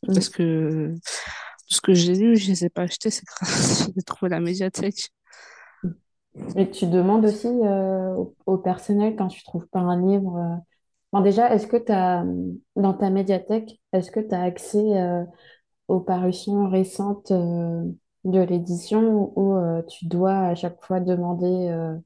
Parce 0.06 0.30
mm. 0.30 0.34
que 0.34 0.94
tout 0.94 1.76
ce 1.76 1.82
que 1.82 1.94
j'ai 1.94 2.16
lu, 2.16 2.38
je 2.38 2.50
les 2.50 2.66
ai 2.66 2.70
pas 2.70 2.84
achetés, 2.84 3.10
c'est 3.10 3.26
grâce 3.26 3.82
à 3.82 3.86
j'ai 3.96 4.04
trouvé 4.04 4.30
la 4.30 4.40
médiathèque. 4.40 5.10
Et 6.56 6.70
tu 6.70 6.86
demandes 6.86 7.26
aussi 7.26 7.48
euh, 7.48 8.14
au, 8.14 8.36
au 8.46 8.58
personnel 8.58 9.16
quand 9.18 9.28
tu 9.28 9.44
trouves 9.44 9.68
pas 9.68 9.80
un 9.80 10.00
livre. 10.00 10.60
Bon, 11.12 11.22
déjà, 11.22 11.54
est-ce 11.54 11.68
que 11.68 11.78
tu 11.78 11.92
as, 11.92 12.24
dans 12.76 12.94
ta 12.94 13.10
médiathèque, 13.10 13.82
est-ce 13.92 14.12
que 14.12 14.22
tu 14.22 14.34
as 14.34 14.44
accès 14.44 15.26
aux 15.90 16.00
parutions 16.00 16.70
récentes 16.70 17.34
de 18.26 18.40
l'édition 18.42 19.32
où 19.38 19.56
euh, 19.58 19.82
tu 19.84 20.06
dois 20.08 20.36
à 20.40 20.56
chaque 20.56 20.84
fois 20.84 21.00
demander 21.00 21.70
euh, 21.70 21.98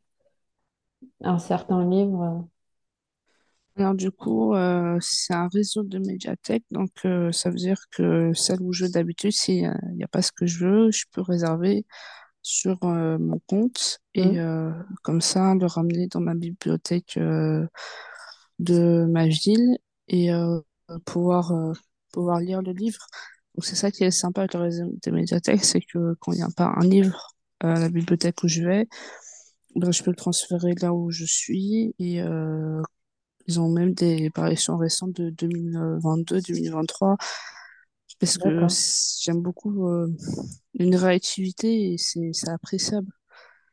un 1.21 1.39
certain 1.39 1.83
livre? 1.89 2.47
Alors 3.77 3.93
du 3.95 4.09
coup, 4.11 4.53
euh, 4.55 4.97
c'est 5.01 5.33
un 5.33 5.49
réseau 5.49 5.83
de 5.83 5.99
médiathèques, 5.99 6.63
donc 6.71 6.91
euh, 7.05 7.31
ça 7.33 7.49
veut 7.49 7.57
dire 7.57 7.77
que 7.91 8.31
celle 8.33 8.61
où 8.61 8.71
je 8.71 8.85
vais 8.85 8.91
d'habitude, 8.91 9.31
s'il 9.33 9.69
n'y 9.95 10.03
a 10.03 10.07
pas 10.07 10.21
ce 10.21 10.31
que 10.31 10.45
je 10.45 10.65
veux, 10.65 10.91
je 10.91 11.03
peux 11.11 11.21
réserver 11.21 11.85
sur 12.43 12.83
euh, 12.85 13.17
mon 13.19 13.39
compte 13.47 13.99
et 14.15 14.39
euh, 14.39 14.71
comme 15.03 15.21
ça 15.21 15.55
le 15.55 15.65
ramener 15.67 16.07
dans 16.07 16.21
ma 16.21 16.35
bibliothèque 16.35 17.19
de 18.59 19.05
ma 19.09 19.27
ville 19.27 19.77
et 20.07 20.29
pouvoir, 21.05 21.51
pouvoir 22.11 22.39
lire 22.39 22.61
le 22.61 22.71
livre. 22.71 23.05
Donc 23.55 23.63
c'est 23.63 23.75
ça 23.75 23.89
qui 23.89 24.03
est 24.03 24.11
sympa 24.11 24.41
avec 24.41 24.53
le 24.53 24.59
réseau 24.59 24.93
des 25.01 25.11
médiathèques, 25.11 25.63
c'est 25.63 25.79
que 25.81 26.15
quand 26.19 26.33
il 26.33 26.37
n'y 26.37 26.43
a 26.43 26.49
pas 26.55 26.73
un 26.75 26.85
livre 26.85 27.35
euh, 27.63 27.75
à 27.75 27.79
la 27.79 27.89
bibliothèque 27.89 28.43
où 28.43 28.49
je 28.49 28.63
vais, 28.63 28.87
ben, 29.75 29.91
je 29.91 30.03
peux 30.03 30.11
le 30.11 30.17
transférer 30.17 30.73
là 30.81 30.93
où 30.93 31.09
je 31.09 31.23
suis 31.23 31.95
et 31.97 32.21
euh, 32.21 32.81
ils 33.47 33.59
ont 33.61 33.69
même 33.69 33.93
des 33.93 34.29
parutions 34.29 34.77
récentes 34.77 35.13
de 35.13 35.29
2022-2023 35.31 37.15
parce 38.19 38.37
que 38.37 38.67
j'aime 39.21 39.41
beaucoup 39.41 39.87
euh, 39.87 40.07
une 40.73 40.95
réactivité 40.95 41.93
et 41.93 41.97
c'est 41.97 42.49
appréciable. 42.49 43.11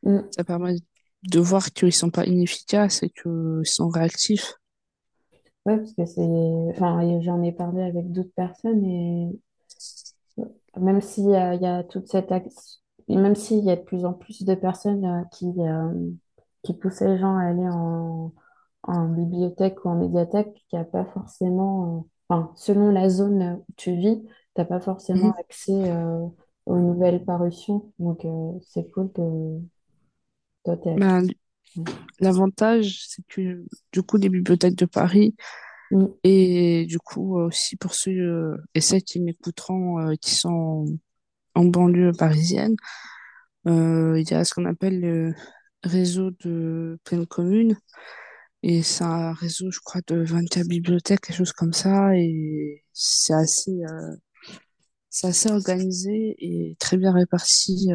Hmm. 0.05 0.21
Ça 0.31 0.45
permet 0.45 0.77
de 1.25 1.41
voir 1.41 1.73
qu'ils 1.73 1.93
sont 1.93 2.11
pas 2.11 2.27
inefficaces 2.27 3.03
et 3.03 3.11
qu'ils 3.11 3.63
sont 3.65 3.89
réactifs. 3.89 4.55
Ouais, 5.65 5.77
parce 5.77 5.95
que 5.95 6.05
c'est, 6.07 6.29
enfin, 6.71 7.21
j'en 7.21 7.41
ai 7.43 7.53
parlé 7.53 7.83
avec 7.83 8.11
d'autres 8.11 8.35
personnes 8.35 8.85
et 8.85 9.31
même 10.81 11.01
s'il 11.01 11.31
y 11.31 11.37
a, 11.37 11.55
il 11.55 11.63
y 11.63 11.67
a 11.67 11.85
toute 11.85 12.09
cette 12.09 12.33
même 13.17 13.35
s'il 13.37 13.65
y 13.65 13.71
a 13.71 13.77
de 13.77 13.83
plus 13.83 14.05
en 14.05 14.13
plus 14.15 14.45
de 14.45 14.55
personnes 14.55 15.05
euh, 15.05 15.25
qui, 15.33 15.47
euh, 15.61 16.11
qui 16.63 16.75
poussent 16.75 17.01
les 17.01 17.19
gens 17.19 17.37
à 17.37 17.45
aller 17.49 17.69
en, 17.69 18.33
en 18.85 19.09
bibliothèque 19.09 19.85
ou 19.85 19.89
en 19.91 19.97
médiathèque, 19.97 20.65
n'y 20.77 20.83
a 20.83 20.85
pas 20.85 21.05
forcément, 21.07 21.99
euh, 22.31 22.35
enfin, 22.37 22.53
selon 22.57 22.91
la 22.91 23.09
zone 23.11 23.63
où 23.69 23.73
tu 23.77 23.95
vis, 23.97 24.23
tu 24.23 24.29
n'as 24.59 24.65
pas 24.65 24.81
forcément 24.81 25.33
Mhm. 25.33 25.39
accès 25.39 25.73
aux 26.67 26.79
nouvelles 26.79 27.25
parutions. 27.25 27.93
Donc, 27.99 28.27
c'est 28.63 28.91
cool 28.93 29.11
que 29.13 29.23
toi, 30.65 30.77
accès. 30.77 30.97
Ben, 30.97 31.27
l'avantage, 32.21 33.07
c'est 33.09 33.27
que 33.29 33.65
du 33.93 34.03
coup, 34.03 34.17
les 34.19 34.29
bibliothèques 34.29 34.77
de 34.77 34.87
Paris 34.87 35.35
Et 36.25 36.87
du 36.87 36.99
coup 36.99 37.39
euh, 37.39 37.47
aussi 37.49 37.77
pour 37.77 37.95
ceux 37.95 38.13
euh, 38.13 38.57
et 38.75 38.81
celles 38.81 39.03
qui 39.03 39.21
m'écouteront 39.21 39.99
euh, 40.01 40.15
qui 40.21 40.35
sont 40.35 40.87
en 41.55 41.65
banlieue 41.65 42.13
parisienne, 42.13 42.77
il 43.67 44.25
y 44.29 44.35
a 44.35 44.45
ce 44.45 44.55
qu'on 44.55 44.65
appelle 44.67 45.01
le 45.01 45.35
réseau 45.85 46.31
de 46.45 46.99
pleine 47.05 47.27
commune 47.27 47.77
Et 48.63 48.83
c'est 48.83 49.05
un 49.05 49.33
réseau, 49.35 49.71
je 49.71 49.81
crois, 49.81 50.01
de 50.07 50.17
24 50.25 50.69
bibliothèques, 50.69 51.21
quelque 51.23 51.37
chose 51.37 51.53
comme 51.53 51.73
ça. 51.73 52.17
Et 52.17 52.85
c'est 52.93 53.35
assez, 53.35 53.83
assez 55.23 55.51
organisé 55.51 56.37
et 56.39 56.77
très 56.79 56.97
bien 56.97 57.13
réparti 57.13 57.89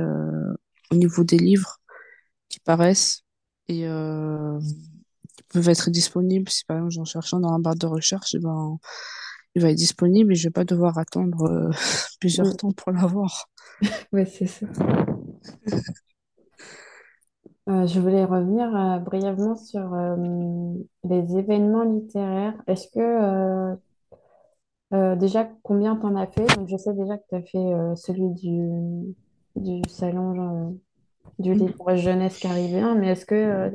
au 0.92 0.96
niveau 0.96 1.24
des 1.24 1.38
livres 1.38 1.78
qui 2.50 2.60
paraissent 2.60 3.24
et 3.68 3.88
peuvent 5.54 5.70
être 5.70 5.90
disponibles. 5.90 6.50
Si 6.50 6.66
par 6.66 6.78
exemple 6.78 6.94
j'en 6.94 7.06
cherche 7.06 7.34
un 7.34 7.40
dans 7.40 7.52
un 7.52 7.60
barre 7.60 7.76
de 7.76 7.88
recherche, 7.88 8.36
eh 8.36 8.40
ben, 8.40 8.78
il 9.56 9.62
va 9.62 9.70
être 9.72 9.78
disponible 9.78 10.34
et 10.34 10.36
je 10.36 10.48
vais 10.48 10.52
pas 10.52 10.66
devoir 10.66 10.98
attendre 10.98 11.44
euh, 11.44 11.70
plusieurs 12.20 12.56
temps 12.56 12.72
pour 12.72 12.92
l'avoir. 12.92 13.50
Ouais, 14.12 14.26
c'est 14.26 14.48
ça. 14.48 14.66
Euh, 17.70 17.86
je 17.86 18.00
voulais 18.00 18.24
revenir 18.24 18.74
euh, 18.76 18.98
brièvement 19.00 19.56
sur 19.56 19.94
euh, 19.94 20.16
les 21.04 21.38
événements 21.38 21.84
littéraires. 21.84 22.56
Est-ce 22.66 22.88
que 22.88 23.76
déjà 25.16 25.50
combien 25.64 25.98
t'en 25.98 26.16
as 26.16 26.28
fait? 26.28 26.48
Donc, 26.56 26.70
je 26.70 26.78
sais 26.78 26.94
déjà 26.94 27.18
que 27.18 27.24
tu 27.30 27.36
as 27.36 27.42
fait 27.42 27.96
celui 27.98 28.30
du, 28.30 29.14
du 29.58 29.82
salon 29.90 30.70
euh, 30.70 30.72
du 31.40 31.54
livre 31.54 31.96
jeunesse 31.96 32.40
caribéen, 32.40 32.96
mais 32.96 33.10
est-ce 33.10 33.26
que 33.26 33.72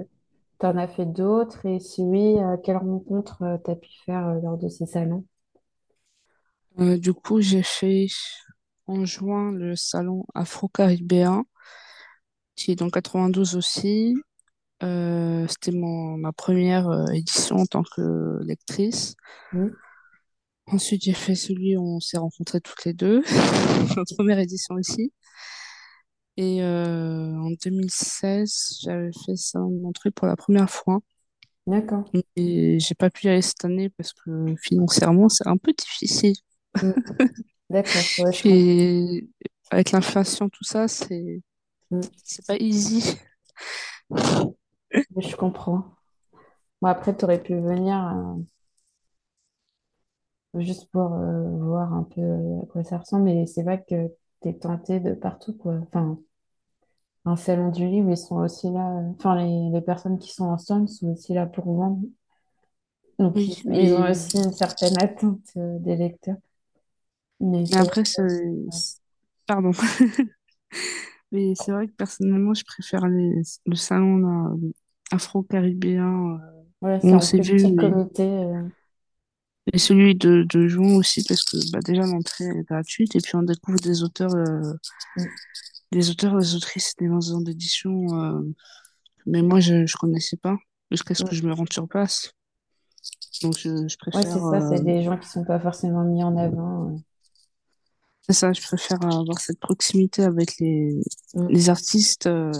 tu 0.62 0.66
en 0.66 0.76
as 0.78 0.88
fait 0.88 1.06
d'autres? 1.06 1.66
Et 1.66 1.80
si 1.80 2.02
oui, 2.02 2.38
euh, 2.38 2.56
quelles 2.56 2.76
rencontres 2.78 3.42
tu 3.64 3.70
as 3.70 3.76
pu 3.76 3.90
faire 4.06 4.28
euh, 4.28 4.40
lors 4.40 4.56
de 4.56 4.68
ces 4.68 4.86
salons? 4.86 5.24
Euh, 6.78 6.96
du 6.96 7.12
coup, 7.12 7.40
j'ai 7.40 7.62
fait 7.62 8.06
en 8.86 9.04
juin 9.04 9.52
le 9.52 9.76
salon 9.76 10.24
afro-caribéen 10.34 11.44
qui 12.56 12.72
est 12.72 12.76
dans 12.76 12.90
92 12.90 13.56
aussi. 13.56 14.14
Euh, 14.82 15.46
c'était 15.48 15.76
ma 15.76 16.32
première 16.32 16.88
euh, 16.88 17.06
édition 17.12 17.56
en 17.56 17.66
tant 17.66 17.82
que 17.82 18.38
lectrice. 18.44 19.14
Ensuite, 20.66 21.02
j'ai 21.02 21.12
fait 21.12 21.34
celui 21.34 21.76
où 21.76 21.96
on 21.96 22.00
s'est 22.00 22.18
rencontrés 22.18 22.60
toutes 22.60 22.84
les 22.84 22.94
deux, 22.94 23.22
notre 23.96 24.14
première 24.16 24.38
édition 24.38 24.74
aussi. 24.76 25.12
Et 26.36 26.62
euh, 26.62 27.34
en 27.38 27.50
2016, 27.62 28.78
j'avais 28.82 29.10
fait 29.26 29.36
ça 29.36 29.60
en 29.60 29.84
entrée 29.84 30.10
pour 30.10 30.26
la 30.26 30.36
première 30.36 30.70
fois. 30.70 31.00
d'accord. 31.66 32.04
Et 32.36 32.78
j'ai 32.80 32.94
pas 32.94 33.10
pu 33.10 33.26
y 33.26 33.28
aller 33.30 33.42
cette 33.42 33.64
année 33.64 33.90
parce 33.90 34.12
que 34.12 34.54
financièrement, 34.62 35.28
c'est 35.28 35.46
un 35.46 35.56
peu 35.56 35.72
difficile. 35.72 36.34
Mm, 36.82 36.92
d'accord. 37.70 38.02
Ouais. 38.18 38.32
Puis 38.32 39.30
avec 39.70 39.92
l'inflation, 39.92 40.48
tout 40.48 40.64
ça, 40.64 40.88
c'est 40.88 41.42
Mm. 41.92 42.00
C'est 42.24 42.46
pas 42.46 42.56
easy. 42.56 43.18
Je 45.16 45.36
comprends. 45.36 45.94
Bon, 46.82 46.88
après, 46.88 47.16
tu 47.16 47.24
aurais 47.24 47.42
pu 47.42 47.54
venir 47.54 47.96
euh, 50.54 50.60
juste 50.60 50.90
pour 50.90 51.12
euh, 51.14 51.58
voir 51.58 51.92
un 51.92 52.04
peu 52.04 52.20
à 52.62 52.66
quoi 52.66 52.84
ça 52.84 52.98
ressemble, 52.98 53.24
mais 53.24 53.46
c'est 53.46 53.62
vrai 53.62 53.84
que 53.88 54.08
tu 54.42 54.48
es 54.48 54.54
tenté 54.54 55.00
de 55.00 55.14
partout, 55.14 55.54
quoi. 55.54 55.78
Enfin, 55.82 56.18
un 57.24 57.36
salon 57.36 57.70
du 57.70 57.86
livre, 57.86 58.10
ils 58.10 58.16
sont 58.16 58.36
aussi 58.36 58.70
là. 58.70 59.02
Enfin, 59.16 59.36
les, 59.36 59.70
les 59.70 59.80
personnes 59.80 60.18
qui 60.18 60.32
sont 60.32 60.44
en 60.44 60.58
stand 60.58 60.88
sont 60.88 61.08
aussi 61.08 61.34
là 61.34 61.46
pour 61.46 61.64
vendre. 61.64 62.02
Donc, 63.18 63.36
ils, 63.36 63.94
ont 63.94 64.10
aussi 64.10 64.38
une 64.38 64.52
certaine 64.52 65.00
attente 65.00 65.40
euh, 65.56 65.78
des 65.78 65.96
lecteurs. 65.96 66.36
Mais 67.40 67.64
après, 67.76 68.04
c'est... 68.04 68.22
Pardon. 69.46 69.70
Mais 71.32 71.54
c'est 71.54 71.72
vrai 71.72 71.86
que 71.86 71.92
personnellement, 71.92 72.54
je 72.54 72.64
préfère 72.64 73.06
les... 73.06 73.42
le 73.66 73.76
salon 73.76 74.72
afro-caribéen 75.12 76.04
euh, 76.04 76.38
Voilà, 76.80 77.00
c'est 77.00 77.12
on 77.12 77.16
en 77.16 77.20
s'est 77.20 77.38
plus 77.38 77.64
vu 77.64 77.76
comité. 77.76 78.22
euh, 78.22 78.62
et 79.72 79.78
celui 79.78 80.14
de, 80.16 80.44
de 80.48 80.66
juin 80.68 80.94
aussi 80.96 81.24
parce 81.24 81.44
que 81.44 81.56
bah, 81.72 81.80
déjà 81.84 82.02
l'entrée 82.02 82.44
est 82.46 82.62
gratuite 82.64 83.14
et 83.16 83.20
puis 83.20 83.36
on 83.36 83.42
découvre 83.42 83.78
des 83.80 84.02
auteurs, 84.02 84.34
euh, 84.34 84.74
mm. 85.16 85.24
des 85.92 86.10
auteurs, 86.10 86.38
des 86.38 86.54
autrices, 86.54 86.94
des 86.98 87.08
maisons 87.08 87.40
d'édition. 87.40 88.06
euh, 88.14 88.42
mais 89.26 89.42
moi, 89.42 89.60
je 89.60 89.86
je 89.86 89.96
connaissais 89.96 90.36
pas 90.36 90.56
jusqu'à 90.90 91.14
ce 91.14 91.24
que 91.24 91.34
Mm. 91.34 91.36
je 91.36 91.42
me 91.44 91.52
rende 91.54 91.72
sur 91.72 91.88
place. 91.88 92.32
Donc, 93.42 93.56
je, 93.58 93.68
je 93.88 93.96
Ouais, 94.14 94.22
c'est 94.26 94.40
préfère, 94.40 94.40
ça, 94.40 94.60
c'est 94.60 94.80
euh, 94.80 94.80
des 94.80 95.02
gens 95.02 95.18
qui 95.18 95.28
sont 95.28 95.44
pas 95.44 95.60
forcément 95.60 96.04
mis 96.04 96.22
en 96.24 96.36
avant. 96.36 96.96
c'est 98.22 98.32
ça, 98.32 98.52
je 98.52 98.60
préfère 98.62 99.02
avoir 99.04 99.40
cette 99.40 99.58
proximité 99.60 100.22
avec 100.24 100.58
les, 100.60 101.00
euh. 101.36 101.42
Mm. 101.42 101.48
les 101.48 101.70
artistes 101.70 102.26
euh, 102.26 102.52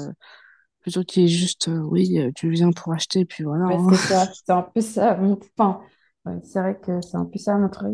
plutôt 0.81 1.05
qu'il 1.05 1.23
y 1.25 1.27
ait 1.27 1.29
juste, 1.29 1.69
euh, 1.69 1.81
oui, 1.81 2.19
euh, 2.19 2.31
tu 2.35 2.51
viens 2.51 2.73
pour 2.73 2.93
acheter 2.93 3.21
et 3.21 3.25
puis 3.27 3.45
voilà. 3.45 3.67
Ouais, 3.67 3.77
hein. 3.77 3.89
c'est 3.89 3.97
ça, 3.97 4.33
c'est 4.33 4.53
un 4.53 4.63
peu 4.63 4.81
ça. 4.81 5.19
Enfin, 5.59 5.81
ouais, 6.27 6.41
c'est 6.45 6.61
vrai 6.61 6.79
que 6.81 7.01
c'est 7.01 7.17
un 7.17 7.27
peu 7.27 7.39
ça, 7.39 7.57
notre 7.59 7.85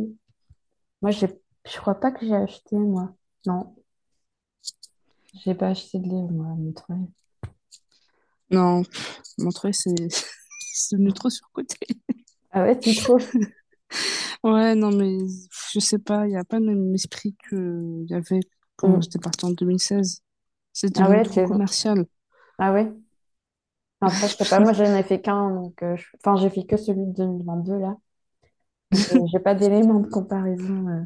Moi, 1.03 1.11
j'ai, 1.11 1.27
je 1.67 1.77
crois 1.79 1.99
pas 1.99 2.12
que 2.12 2.25
j'ai 2.25 2.37
acheté, 2.37 2.77
moi. 2.79 3.12
Non, 3.47 3.75
j'ai 5.33 5.55
pas 5.55 5.69
acheté 5.69 5.99
de 6.01 6.05
livre, 6.05 6.31
moi, 6.33 6.49
à 6.53 6.55
Montreuil. 6.55 7.09
Non, 8.51 8.83
pff, 8.85 9.23
Montreuil, 9.38 9.75
c'est 9.75 9.95
c'est 10.73 10.97
devenu 10.97 11.12
trop 11.12 11.31
surcoté. 11.31 11.77
Ah 12.51 12.62
ouais, 12.64 12.79
tu 12.79 12.95
trouves? 12.95 13.27
Ouais, 14.43 14.75
non, 14.75 14.91
mais 14.93 15.19
je 15.73 15.81
sais 15.81 15.99
pas, 15.99 16.27
il 16.27 16.31
n'y 16.31 16.37
a 16.37 16.45
pas 16.45 16.59
le 16.61 16.67
même 16.67 16.95
esprit 16.95 17.37
qu'il 17.49 18.07
y 18.09 18.14
avait 18.14 18.41
quand 18.77 19.01
Mm. 19.01 19.03
j'étais 19.03 19.19
partie 19.19 19.45
en 19.45 19.51
2016. 19.51 20.23
C'est 20.73 20.93
Ah 20.97 21.09
devenu 21.09 21.09
ouais, 21.09 21.25
trop 21.25 21.41
tu... 21.41 21.41
commercial. 21.41 22.07
ah 22.59 22.73
ouais? 22.73 22.93
Après, 24.01 24.27
je 24.29 24.35
sais 24.35 24.45
pas, 24.47 24.59
moi, 24.61 24.73
j'en 24.73 24.93
ai 24.95 25.03
fait 25.05 25.21
qu'un, 25.21 25.51
donc... 25.55 25.83
euh, 25.85 25.97
je- 25.97 26.07
Enfin, 26.17 26.35
j'ai 26.37 26.51
fait 26.51 26.64
que 26.67 26.77
celui 26.77 27.07
de 27.07 27.12
2022, 27.12 27.79
là. 27.79 27.97
J'ai 29.33 29.38
pas 29.40 29.55
d'éléments 29.55 30.01
de 30.01 30.09
comparaison. 30.09 30.88
euh. 30.88 31.05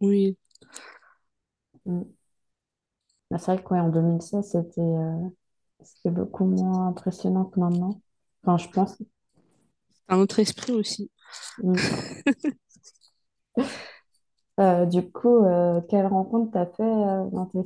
Oui, 0.00 0.36
Mm. 1.86 2.14
Mais 3.30 3.38
C'est 3.38 3.52
vrai 3.54 3.62
que, 3.62 3.74
ouais, 3.74 3.80
en 3.80 3.88
2016, 3.90 4.50
c'était 4.52 4.80
euh, 4.80 5.28
c'était 5.82 6.10
beaucoup 6.10 6.44
moins 6.46 6.88
impressionnant 6.88 7.44
que 7.46 7.60
maintenant. 7.60 8.00
Enfin, 8.44 8.56
je 8.58 8.68
pense. 8.70 8.98
un 10.08 10.16
autre 10.18 10.38
esprit 10.38 10.72
aussi. 10.72 11.10
Mm. 11.62 11.94
Euh, 14.60 14.86
du 14.86 15.10
coup, 15.10 15.44
euh, 15.44 15.80
quelle 15.88 16.06
rencontre 16.06 16.52
t'as 16.52 16.66
fait 16.66 16.82
euh, 16.82 17.28
dans 17.30 17.46
tes? 17.46 17.62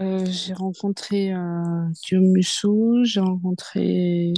Euh, 0.00 0.24
j'ai 0.26 0.54
rencontré 0.54 1.32
euh, 1.32 1.88
Guillaume 2.04 2.28
Musso, 2.32 3.04
j'ai 3.04 3.20
rencontré... 3.20 4.32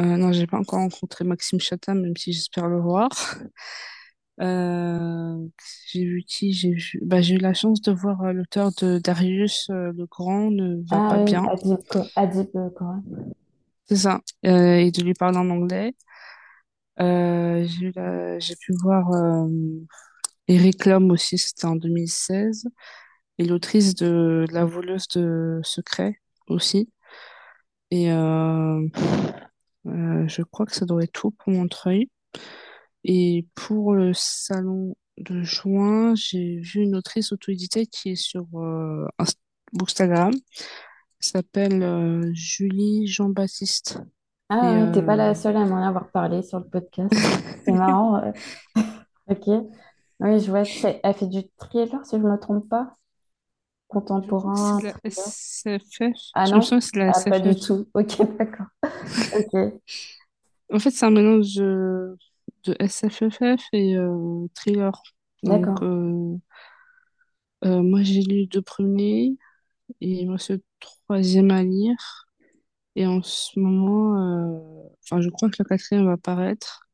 euh, 0.00 0.16
non, 0.16 0.32
j'ai 0.32 0.46
pas 0.46 0.58
encore 0.58 0.80
rencontré 0.80 1.24
Maxime 1.24 1.60
Chatham, 1.60 2.00
même 2.00 2.16
si 2.16 2.32
j'espère 2.32 2.68
le 2.68 2.80
voir. 2.80 3.08
Euh, 4.40 5.38
j'ai 5.92 6.04
vu 6.04 6.24
qui? 6.26 6.52
J'ai 6.52 6.72
vu... 6.72 6.98
bah, 7.02 7.20
j'ai 7.20 7.34
eu 7.34 7.38
la 7.38 7.54
chance 7.54 7.80
de 7.82 7.92
voir 7.92 8.20
euh, 8.22 8.32
l'auteur 8.32 8.72
de 8.80 8.98
Darius 8.98 9.70
euh, 9.70 9.92
le 9.96 10.06
Grand 10.06 10.50
ne 10.50 10.82
va 10.90 11.06
Ah 11.06 11.08
pas 11.10 11.18
oui, 11.18 11.24
bien. 11.24 11.44
Adib, 11.44 11.78
Adib 12.16 12.48
Coran. 12.74 13.04
C'est 13.84 13.94
ça. 13.94 14.20
Euh, 14.44 14.74
et 14.78 14.90
de 14.90 15.02
lui 15.02 15.14
parler 15.14 15.38
en 15.38 15.48
anglais. 15.50 15.94
J'ai 16.98 17.92
la... 17.94 18.40
j'ai 18.40 18.56
pu 18.56 18.72
voir 18.82 19.08
Eric 20.48 20.84
Lhomme 20.86 21.10
aussi, 21.10 21.38
c'était 21.38 21.66
en 21.66 21.76
2016. 21.76 22.66
Et 23.38 23.44
l'autrice 23.44 23.94
de 23.94 24.46
La 24.52 24.64
voleuse 24.64 25.08
de 25.08 25.60
secrets 25.62 26.20
aussi. 26.48 26.90
Et 27.90 28.10
euh, 28.12 28.88
euh, 29.86 30.26
je 30.28 30.42
crois 30.42 30.66
que 30.66 30.74
ça 30.74 30.86
doit 30.86 31.02
être 31.04 31.12
tout 31.12 31.30
pour 31.32 31.52
Montreuil. 31.52 32.10
Et 33.04 33.46
pour 33.54 33.94
le 33.94 34.12
salon 34.14 34.96
de 35.18 35.42
juin, 35.42 36.14
j'ai 36.14 36.58
vu 36.58 36.82
une 36.82 36.96
autrice 36.96 37.32
auto-éditée 37.32 37.86
qui 37.86 38.10
est 38.10 38.16
sur 38.16 38.46
euh, 38.54 39.06
Inst- 39.18 39.38
Bookstagram. 39.72 40.32
Elle 40.32 40.40
s'appelle 41.26 41.82
euh, 41.82 42.30
Julie 42.34 43.06
Jean-Baptiste. 43.06 44.00
Ah 44.50 44.72
oui, 44.84 44.92
t'es 44.92 45.02
pas 45.02 45.14
euh, 45.14 45.16
la 45.16 45.34
seule 45.34 45.56
à 45.56 45.64
m'en 45.64 45.82
avoir 45.86 46.10
parlé 46.10 46.42
sur 46.42 46.58
le 46.58 46.66
podcast. 46.66 47.12
C'est 47.64 47.72
marrant. 47.72 48.16
euh. 48.16 48.32
Ok. 49.26 49.46
Oui, 50.20 50.40
je 50.40 50.50
vois. 50.50 50.62
Elle 51.02 51.14
fait 51.14 51.26
du 51.26 51.42
thriller, 51.58 52.04
si 52.04 52.16
je 52.16 52.22
me 52.22 52.38
trompe 52.38 52.68
pas. 52.68 52.82
je 52.84 52.92
crois 52.92 52.92
que 52.92 52.96
c'est 53.66 53.73
Contemporain, 53.88 54.80
la. 54.80 54.94
Ah 56.34 56.48
non? 56.48 56.60
la 56.94 57.12
Ah, 57.14 57.20
pas 57.28 57.38
du 57.40 57.54
tout. 57.60 57.88
Ok, 57.94 58.18
d'accord. 58.38 58.66
Ok, 59.32 59.80
En 60.72 60.78
fait, 60.78 60.90
c'est 60.90 61.06
un 61.06 61.10
mélange 61.10 61.54
de, 61.54 62.16
de 62.64 62.76
SFFF 62.80 63.62
et 63.72 63.96
euh, 63.96 64.46
thriller. 64.54 64.92
D'accord. 65.42 65.78
euh, 65.82 66.36
euh, 67.64 67.82
moi, 67.82 68.02
j'ai 68.02 68.20
lu 68.22 68.46
deux 68.46 68.62
premiers 68.62 69.36
et 70.00 70.10
il 70.22 70.26
me 70.28 70.32
reste 70.34 70.50
le 70.50 70.62
troisième 70.80 71.50
à 71.50 71.62
lire. 71.64 72.28
Et 72.96 73.06
en 73.06 73.22
ce 73.22 73.58
moment, 73.58 74.16
euh, 74.18 74.88
enfin, 75.04 75.20
je 75.20 75.28
crois 75.30 75.50
que 75.50 75.56
le 75.60 75.64
quatrième 75.66 76.06
va 76.06 76.16
paraître. 76.16 76.88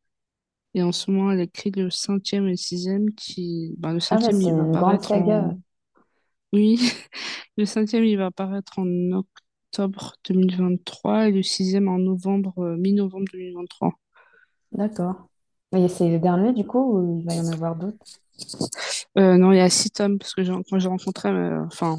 Et 0.75 0.83
en 0.83 0.93
ce 0.93 1.11
moment, 1.11 1.33
elle 1.33 1.41
écrit 1.41 1.71
le 1.73 1.91
cinquième 1.91 2.47
et 2.47 2.53
le 2.53 2.57
sixième 2.57 3.11
qui, 3.15 3.75
ben, 3.79 3.95
le 3.95 4.01
Ah 4.11 4.19
ouais, 4.21 4.31
cinquième, 4.31 4.41
il 4.43 4.55
va 4.55 4.67
paraître 4.67 5.17
en, 5.17 5.61
oui, 6.53 6.79
le 7.57 7.65
cinquième, 7.67 8.05
il 8.05 8.17
va 8.17 8.31
paraître 8.31 8.79
en 8.79 8.87
octobre 9.13 10.15
2023 10.29 11.29
et 11.29 11.33
le 11.33 11.43
sixième 11.43 11.89
en 11.89 11.99
novembre, 11.99 12.55
euh, 12.59 12.77
mi-novembre 12.77 13.27
2023. 13.33 13.93
D'accord. 14.73 15.29
Et 15.77 15.89
c'est 15.89 16.09
le 16.11 16.19
dernier, 16.19 16.53
du 16.53 16.67
coup, 16.67 16.99
ou 16.99 17.21
il 17.21 17.25
va 17.27 17.35
y 17.35 17.41
en 17.41 17.47
avoir 17.53 17.77
d'autres? 17.77 18.05
Euh, 19.19 19.37
non, 19.37 19.53
il 19.53 19.59
y 19.59 19.61
a 19.61 19.71
six 19.71 19.91
tomes 19.91 20.19
parce 20.19 20.35
que 20.35 20.43
j'ai- 20.43 20.53
quand 20.69 20.79
j'ai 20.79 20.89
rencontré, 20.89 21.29
euh, 21.29 21.65
enfin, 21.67 21.99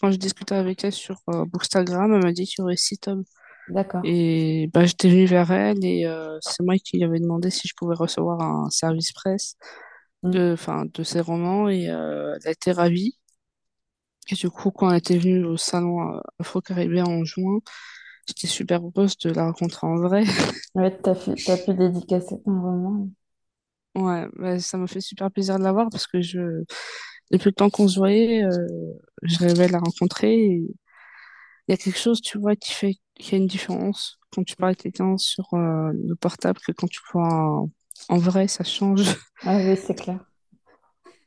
quand 0.00 0.10
je 0.10 0.16
discutais 0.16 0.54
avec 0.54 0.84
elle 0.84 0.92
sur 0.92 1.20
euh, 1.30 1.44
Bookstagram, 1.46 2.12
elle 2.14 2.22
m'a 2.22 2.32
dit 2.32 2.46
qu'il 2.46 2.60
y 2.60 2.62
aurait 2.62 2.76
six 2.76 2.98
tomes. 2.98 3.24
D'accord. 3.68 4.04
Et 4.04 4.70
bah, 4.74 4.84
j'étais 4.86 5.08
venue 5.10 5.26
vers 5.26 5.50
elle 5.52 5.84
et 5.84 6.06
euh, 6.06 6.38
c'est 6.42 6.62
moi 6.64 6.76
qui 6.76 6.98
lui 6.98 7.04
avais 7.04 7.20
demandé 7.20 7.50
si 7.50 7.68
je 7.68 7.74
pouvais 7.76 7.94
recevoir 7.96 8.40
un 8.42 8.70
service 8.70 9.12
presse 9.12 9.56
Mm. 10.22 10.30
de, 10.32 10.52
enfin, 10.54 10.84
de 10.92 11.02
ses 11.04 11.20
romans 11.20 11.68
et 11.68 11.90
euh, 11.90 12.36
elle 12.42 12.48
a 12.48 12.52
été 12.52 12.72
ravie. 12.72 13.16
Et 14.30 14.34
du 14.34 14.50
coup, 14.50 14.70
quand 14.70 14.90
elle 14.90 14.98
était 14.98 15.18
venue 15.18 15.44
au 15.44 15.56
salon 15.56 16.14
euh, 16.16 16.20
Afro-Caribéen 16.40 17.04
en 17.06 17.24
juin, 17.24 17.60
j'étais 18.26 18.46
super 18.48 18.82
heureuse 18.84 19.18
de 19.18 19.30
la 19.30 19.46
rencontrer 19.46 19.86
en 19.86 19.96
vrai. 19.96 20.24
Ouais, 20.76 20.96
t'as 21.02 21.16
pu, 21.16 21.42
t'as 21.42 21.56
pu 21.58 21.74
dédicacer 21.74 22.40
ton 22.42 22.60
roman. 22.62 23.08
Ouais, 23.94 24.26
bah, 24.36 24.58
ça 24.58 24.76
m'a 24.76 24.86
fait 24.88 25.00
super 25.00 25.30
plaisir 25.30 25.58
de 25.58 25.62
la 25.64 25.72
voir 25.72 25.88
parce 25.90 26.06
que 26.08 26.20
je, 26.20 26.64
depuis 27.30 27.48
le 27.50 27.52
temps 27.54 27.70
qu'on 27.70 27.88
se 27.88 27.98
voyait, 27.98 28.44
euh, 28.44 28.66
je 29.22 29.38
rêvais 29.38 29.68
de 29.68 29.72
la 29.72 29.78
rencontrer. 29.80 30.34
Et 30.34 30.66
il 31.68 31.72
y 31.72 31.74
a 31.74 31.76
quelque 31.76 31.98
chose, 31.98 32.20
tu 32.20 32.38
vois, 32.38 32.56
qui 32.56 32.72
fait 32.72 32.94
qu'il 33.16 33.32
y 33.32 33.34
a 33.36 33.38
une 33.38 33.46
différence 33.46 34.18
quand 34.30 34.44
tu 34.44 34.56
parles 34.56 34.72
à 34.72 34.74
quelqu'un 34.74 35.16
sur 35.18 35.54
euh, 35.54 35.92
le 35.94 36.14
portable 36.16 36.60
que 36.60 36.72
quand 36.72 36.88
tu 36.88 37.00
vois 37.12 37.28
en, 37.28 37.70
en 38.08 38.18
vrai, 38.18 38.48
ça 38.48 38.64
change. 38.64 39.04
Ah 39.44 39.58
oui, 39.60 39.76
c'est 39.76 39.94
clair. 39.94 40.20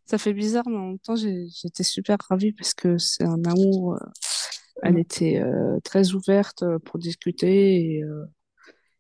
Ça 0.08 0.18
fait 0.18 0.34
bizarre, 0.34 0.64
mais 0.70 0.78
en 0.78 0.88
même 0.88 1.00
temps, 1.00 1.16
j'étais 1.16 1.84
super 1.84 2.18
ravie 2.30 2.54
parce 2.54 2.74
que 2.74 2.98
c'est 2.98 3.26
un 3.26 3.44
amour. 3.46 3.96
euh, 3.96 3.98
elle 4.84 4.98
Mm. 4.98 5.00
était 5.00 5.40
euh, 5.42 5.80
très 5.84 6.14
ouverte 6.14 6.64
euh, 6.64 6.80
pour 6.80 7.00
discuter 7.00 7.96
et 7.98 8.04
euh, 8.04 8.26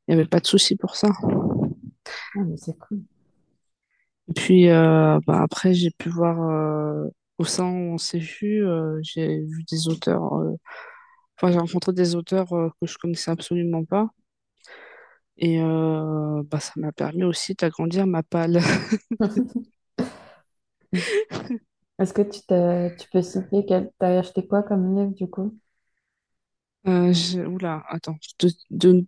il 0.08 0.15
n'y 0.15 0.22
avait 0.22 0.30
pas 0.30 0.39
de 0.41 0.48
souci 0.48 0.76
pour 0.78 0.96
ça. 0.96 1.10
Ah, 2.36 2.39
mais 2.46 2.58
c'est 2.58 2.78
cool. 2.80 3.04
Et 4.30 4.34
puis 4.34 4.67
bah, 4.67 5.41
après, 5.41 5.74
j'ai 5.74 5.91
pu 5.91 6.10
voir 6.10 6.38
au 7.38 7.46
sein 7.46 7.65
où 7.65 7.93
on 7.93 7.98
s'est 7.98 8.20
vu, 8.20 8.63
j'ai 9.04 9.39
vu 9.39 9.63
des 9.70 9.88
auteurs. 9.88 10.24
Enfin, 11.38 11.52
j'ai 11.52 11.60
rencontré 11.60 11.93
des 11.93 12.15
auteurs 12.15 12.48
que 12.50 12.88
je 12.88 12.98
connaissais 13.00 13.32
absolument 13.32 13.86
pas. 13.86 14.10
Et 15.38 15.60
bah, 15.60 16.60
ça 16.60 16.74
m'a 16.78 16.91
permis 16.91 17.24
aussi 17.24 17.54
d'agrandir 17.56 18.08
ma 18.08 18.24
palle. 18.24 18.60
Est-ce 22.00 22.12
que 22.14 22.24
tu, 22.24 22.42
t'as- 22.48 22.90
tu 22.92 23.08
peux 23.12 23.22
citer 23.22 23.64
quel, 23.68 23.92
t'as 24.00 24.18
acheté 24.20 24.48
quoi 24.48 24.64
comme 24.64 24.96
livre 24.98 25.14
du 25.14 25.30
coup? 25.30 25.56
Euh, 26.88 27.12
je- 27.14 27.42
Oula, 27.42 27.84
attends, 27.90 28.18
de, 28.40 28.50
de, 28.72 29.06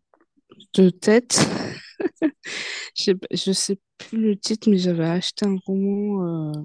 de 0.75 0.89
tête, 0.91 1.39
je 2.95 3.03
sais, 3.03 3.15
pas- 3.15 3.27
je 3.31 3.51
sais 3.51 3.79
plus 3.97 4.19
le 4.21 4.37
titre, 4.37 4.69
mais 4.69 4.77
j'avais 4.77 5.05
acheté 5.07 5.45
un 5.45 5.57
roman 5.65 6.51
euh, 6.51 6.61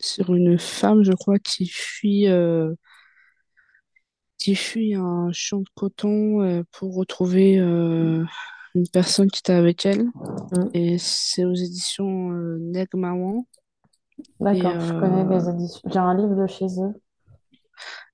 sur 0.00 0.34
une 0.34 0.58
femme, 0.58 1.04
je 1.04 1.12
crois, 1.12 1.38
qui 1.38 1.68
fuit, 1.68 2.28
euh, 2.28 2.74
qui 4.38 4.54
fuit 4.54 4.94
un 4.94 5.30
champ 5.32 5.60
de 5.60 5.68
coton 5.74 6.42
euh, 6.42 6.62
pour 6.72 6.94
retrouver 6.96 7.58
euh, 7.58 8.24
une 8.74 8.88
personne 8.88 9.30
qui 9.30 9.40
était 9.40 9.52
avec 9.52 9.86
elle. 9.86 10.06
Hmm. 10.50 10.68
Et 10.74 10.98
c'est 10.98 11.44
aux 11.44 11.54
éditions 11.54 12.32
euh, 12.32 12.58
D'accord, 14.40 14.80
je 14.80 14.92
connais 14.94 15.24
euh, 15.24 15.38
les 15.38 15.48
éditions. 15.50 15.90
J'ai 15.90 15.98
un 15.98 16.14
livre 16.14 16.34
de 16.34 16.46
chez 16.46 16.66
eux. 16.80 16.94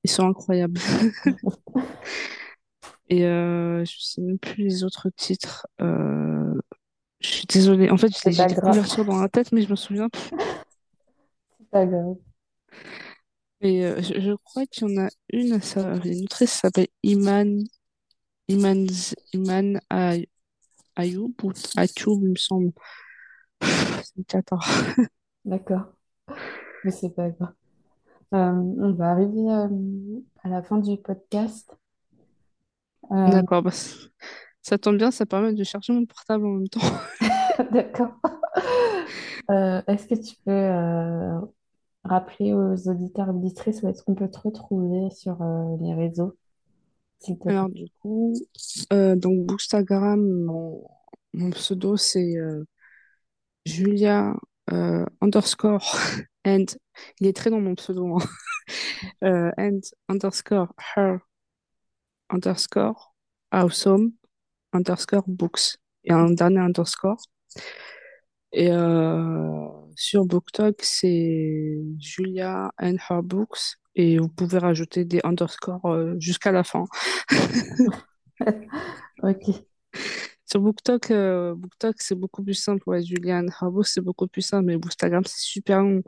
ils 0.05 0.11
sont 0.11 0.27
incroyables. 0.29 0.81
Et 3.09 3.27
euh, 3.27 3.85
je 3.85 3.97
sais 3.99 4.21
même 4.21 4.39
plus 4.39 4.63
les 4.65 4.85
autres 4.85 5.11
titres. 5.17 5.67
Euh, 5.81 6.55
je 7.21 7.29
suis 7.29 7.47
désolée. 7.47 7.91
En 7.91 7.97
fait, 7.97 8.13
j'ai 8.23 8.31
des 8.31 8.55
couvertures 8.55 9.05
dans 9.05 9.21
la 9.21 9.29
tête, 9.29 9.53
mais 9.53 9.63
je 9.63 9.71
me 9.71 9.77
souviens 9.77 10.09
plus. 10.09 10.31
c'est 11.59 11.71
pas 11.71 11.85
grave. 11.87 12.17
Et 13.61 13.85
euh, 13.85 14.01
je, 14.01 14.21
je 14.21 14.33
crois 14.45 14.65
qu'il 14.67 14.89
y 14.89 14.99
en 14.99 15.05
a 15.05 15.09
une, 15.33 15.61
ça, 15.61 15.97
une 16.05 16.25
autrice 16.25 16.53
qui 16.53 16.59
s'appelle 16.59 16.87
Iman, 17.03 17.63
Iman, 18.49 18.87
Iman 19.35 19.81
Ay- 19.91 20.29
Ayoub 20.97 21.35
ou 21.43 21.53
Ayoub, 21.77 22.21
il 22.23 22.31
me 22.31 22.37
semble. 22.37 22.73
C'est 23.63 24.17
une 24.17 24.25
cata. 24.25 24.57
D'accord, 25.45 25.93
mais 26.85 26.91
c'est 26.93 27.11
pas 27.11 27.31
grave. 27.31 27.55
Euh, 28.35 28.53
on 28.79 28.93
va 28.95 29.11
arriver 29.13 29.51
euh, 29.51 30.21
à 30.45 30.49
la 30.51 30.63
fin 30.63 30.79
du 30.79 30.97
podcast. 30.99 31.77
Euh, 33.11 33.43
D'accord, 33.43 33.63
bah, 33.63 33.71
c- 33.71 34.09
ça 34.63 34.79
tombe 34.79 34.97
bien, 34.99 35.11
ça 35.11 35.27
permet 35.27 35.53
de 35.55 35.65
chercher 35.65 35.93
mon 35.93 36.07
portable 36.07 36.47
en 36.47 36.51
même 36.55 36.69
temps. 36.69 36.81
d'accord. 37.73 38.13
Euh, 39.51 39.83
est-ce 39.89 40.07
que 40.07 40.15
tu 40.15 40.37
peux 40.45 40.51
euh, 40.53 41.41
rappeler 42.05 42.55
aux 42.55 42.89
auditeurs 42.89 43.29
et 43.29 43.33
auditrices 43.33 43.83
où 43.83 43.89
est-ce 43.89 44.03
qu'on 44.03 44.15
peut 44.15 44.31
te 44.31 44.39
retrouver 44.41 45.11
sur 45.11 45.43
euh, 45.43 45.77
les 45.81 45.95
réseaux, 45.95 46.37
s'il 47.21 47.39
te 47.39 47.51
plaît? 47.51 47.57
Alors, 47.57 47.69
du 47.71 47.87
coup, 48.01 48.35
euh, 48.93 49.17
donc, 49.17 49.47
Bookstagram, 49.47 50.21
mon, 50.45 50.85
mon 51.35 51.51
pseudo, 51.51 51.97
c'est 51.97 52.37
euh, 52.37 52.65
Julia 53.65 54.35
euh, 54.73 55.05
underscore 55.21 55.97
and. 56.47 56.67
Il 57.21 57.27
est 57.27 57.37
très 57.37 57.51
dans 57.51 57.61
mon 57.61 57.75
pseudo, 57.75 58.17
hein. 58.17 58.25
Euh, 59.25 59.51
and 59.59 59.81
underscore 60.09 60.73
her 60.95 61.19
underscore 62.31 63.13
awesome 63.51 64.13
underscore 64.73 65.25
books. 65.27 65.79
Et 66.05 66.13
un 66.13 66.31
dernier 66.31 66.61
underscore. 66.61 67.21
Et 68.53 68.71
euh, 68.71 69.69
sur 69.97 70.25
BookTok, 70.25 70.77
c'est 70.83 71.79
Julia 71.99 72.71
and 72.81 72.97
her 73.09 73.23
books. 73.23 73.77
Et 73.95 74.19
vous 74.19 74.29
pouvez 74.29 74.59
rajouter 74.59 75.05
des 75.05 75.21
underscores 75.25 75.87
euh, 75.87 76.15
jusqu'à 76.19 76.53
la 76.53 76.65
fin. 76.65 76.85
Ok. 79.23 79.70
Sur 80.51 80.61
BookTok, 80.61 81.11
euh, 81.13 81.55
BookTok 81.55 81.97
c'est 82.01 82.15
beaucoup 82.17 82.43
plus 82.43 82.55
simple. 82.55 82.83
Ouais, 82.89 83.03
Julia 83.03 83.39
and 83.39 83.47
her 83.61 83.71
books, 83.71 83.87
c'est 83.89 84.01
beaucoup 84.01 84.27
plus 84.27 84.43
simple. 84.43 84.67
Mais 84.67 84.77
Bookstagram, 84.77 85.25
c'est 85.25 85.39
super 85.39 85.81
long. 85.83 86.03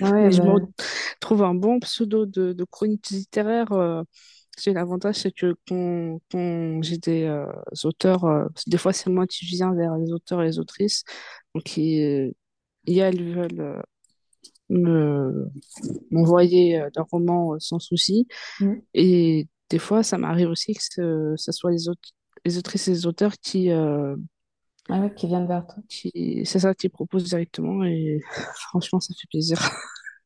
Ouais, 0.00 0.30
Et 0.30 0.32
je 0.32 0.42
me 0.42 0.50
bah, 0.50 0.68
retrouve 1.20 1.42
un 1.44 1.54
bon 1.54 1.78
pseudo 1.80 2.26
de, 2.26 2.52
de 2.52 2.64
chronique 2.64 3.08
littéraire. 3.10 3.72
euh, 3.72 4.02
j'ai 4.58 4.72
l'avantage, 4.72 5.16
c'est 5.16 5.32
que 5.32 5.54
quand, 5.68 6.20
quand 6.30 6.82
j'ai 6.82 6.98
des 6.98 7.24
euh, 7.24 7.46
auteurs, 7.84 8.24
euh, 8.24 8.46
des 8.66 8.78
fois, 8.78 8.92
c'est 8.92 9.10
moi 9.10 9.26
qui 9.26 9.44
viens 9.46 9.74
vers 9.74 9.96
les 9.96 10.12
auteurs 10.12 10.42
et 10.42 10.46
les 10.46 10.58
autrices. 10.58 11.04
Donc, 11.54 11.76
ils, 11.76 12.34
ils, 12.86 12.98
elles 13.00 13.22
veulent 13.34 13.82
me 14.70 15.50
m'envoyer 16.10 16.82
romans 17.12 17.54
euh, 17.54 17.58
sans 17.60 17.78
souci. 17.78 18.26
hmm. 18.60 18.86
Et 18.94 19.48
des 19.70 19.78
fois, 19.78 20.02
ça 20.02 20.18
m'arrive 20.18 20.50
aussi 20.50 20.74
que 20.74 20.82
ce, 20.82 21.34
ce 21.36 21.52
soit 21.52 21.72
les, 21.72 21.88
aut- 21.88 21.94
les 22.44 22.58
autrices 22.58 22.88
et 22.88 22.92
les 22.92 23.06
auteurs 23.06 23.34
qui, 23.38 23.70
euh, 23.70 24.16
Ah 24.88 25.10
qui 25.10 25.26
viennent 25.26 25.46
vers 25.46 25.66
toi. 25.66 25.82
qui 25.88 26.42
c'est 26.46 26.60
ça 26.60 26.74
qui 26.74 26.88
proposent 26.88 27.24
directement. 27.24 27.84
Et 27.84 28.20
franchement, 28.70 29.00
ça 29.00 29.14
fait 29.14 29.26
plaisir. 29.28 29.58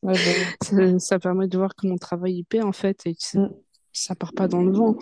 Ouais. 0.02 0.16
Ça, 0.62 0.98
ça 0.98 1.18
permet 1.18 1.48
de 1.48 1.58
voir 1.58 1.74
que 1.74 1.86
mon 1.86 1.96
travail 1.96 2.36
y 2.38 2.44
paie, 2.44 2.62
en 2.62 2.72
fait, 2.72 3.06
et 3.06 3.14
que 3.14 3.22
Hmm. 3.32 3.52
ça 3.92 4.14
part 4.14 4.32
pas 4.34 4.48
dans 4.48 4.62
le 4.62 4.72
vent. 4.72 4.96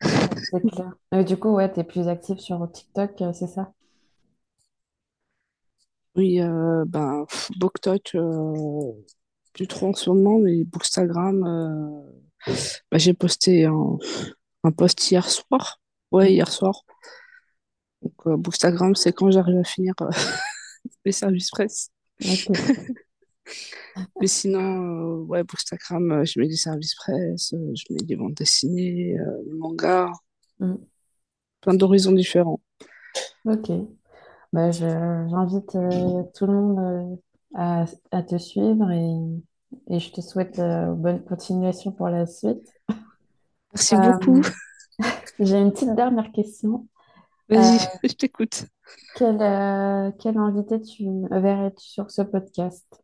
Clair. 0.72 1.24
Du 1.24 1.36
coup, 1.38 1.50
ouais, 1.54 1.70
t'es 1.72 1.84
plus 1.84 2.08
active 2.08 2.38
sur 2.38 2.70
TikTok, 2.72 3.20
euh, 3.22 3.32
c'est 3.32 3.46
ça? 3.46 3.72
Oui, 6.16 6.40
euh, 6.40 6.84
ben, 6.86 7.26
BookTok, 7.56 8.12
euh, 8.14 8.92
plus 9.52 9.66
trop 9.68 9.88
en 9.88 9.94
ce 9.94 10.10
moment, 10.10 10.38
mais 10.38 10.64
Bookstagram, 10.64 11.44
euh, 11.44 12.02
bah, 12.90 12.98
j'ai 12.98 13.14
posté 13.14 13.66
un, 13.66 13.98
un 14.64 14.72
post 14.72 15.10
hier 15.10 15.28
soir. 15.30 15.80
Ouais, 16.16 16.32
hier 16.32 16.50
soir. 16.50 16.84
Donc, 18.02 18.14
euh, 18.26 18.36
Bookstagram, 18.36 18.94
c'est 18.94 19.12
quand 19.12 19.30
j'arrive 19.30 19.58
à 19.58 19.64
finir 19.64 19.94
euh, 20.00 20.10
les 21.04 21.12
services 21.12 21.50
presse. 21.50 21.90
Mais 24.20 24.26
sinon, 24.26 25.20
euh, 25.20 25.24
ouais, 25.24 25.42
Bookstagram, 25.44 26.10
euh, 26.12 26.24
je 26.24 26.38
mets 26.40 26.48
des 26.48 26.56
services 26.56 26.94
presse, 26.94 27.52
euh, 27.54 27.72
je 27.74 27.92
mets 27.94 28.02
des 28.02 28.16
bandes 28.16 28.34
dessinées, 28.34 29.16
des 29.44 29.52
mangas, 29.52 30.10
Hmm. 30.58 30.76
plein 31.60 31.74
d'horizons 31.74 32.12
différents. 32.12 32.60
Ok. 33.44 33.70
Bah, 34.52 34.70
je, 34.70 34.86
j'invite 35.28 35.72
tout 36.34 36.46
le 36.46 36.52
monde 36.52 37.18
à, 37.54 37.84
à 38.10 38.22
te 38.22 38.38
suivre 38.38 38.90
et, 38.90 39.94
et 39.94 40.00
je 40.00 40.12
te 40.12 40.20
souhaite 40.20 40.56
bonne 40.58 41.22
continuation 41.24 41.92
pour 41.92 42.08
la 42.08 42.26
suite. 42.26 42.66
Merci 43.74 43.96
beaucoup. 43.96 44.40
Euh, 45.40 45.44
j'ai 45.44 45.58
une 45.58 45.72
petite 45.72 45.94
dernière 45.94 46.32
question. 46.32 46.88
Euh, 47.52 47.56
Vas-y, 47.56 47.78
je 48.04 48.12
t'écoute. 48.14 48.66
quel, 49.14 49.40
euh, 49.40 50.10
quel 50.18 50.36
invité 50.38 50.80
tu 50.80 51.04
verrais-tu 51.30 51.86
sur 51.86 52.10
ce 52.10 52.22
podcast? 52.22 53.02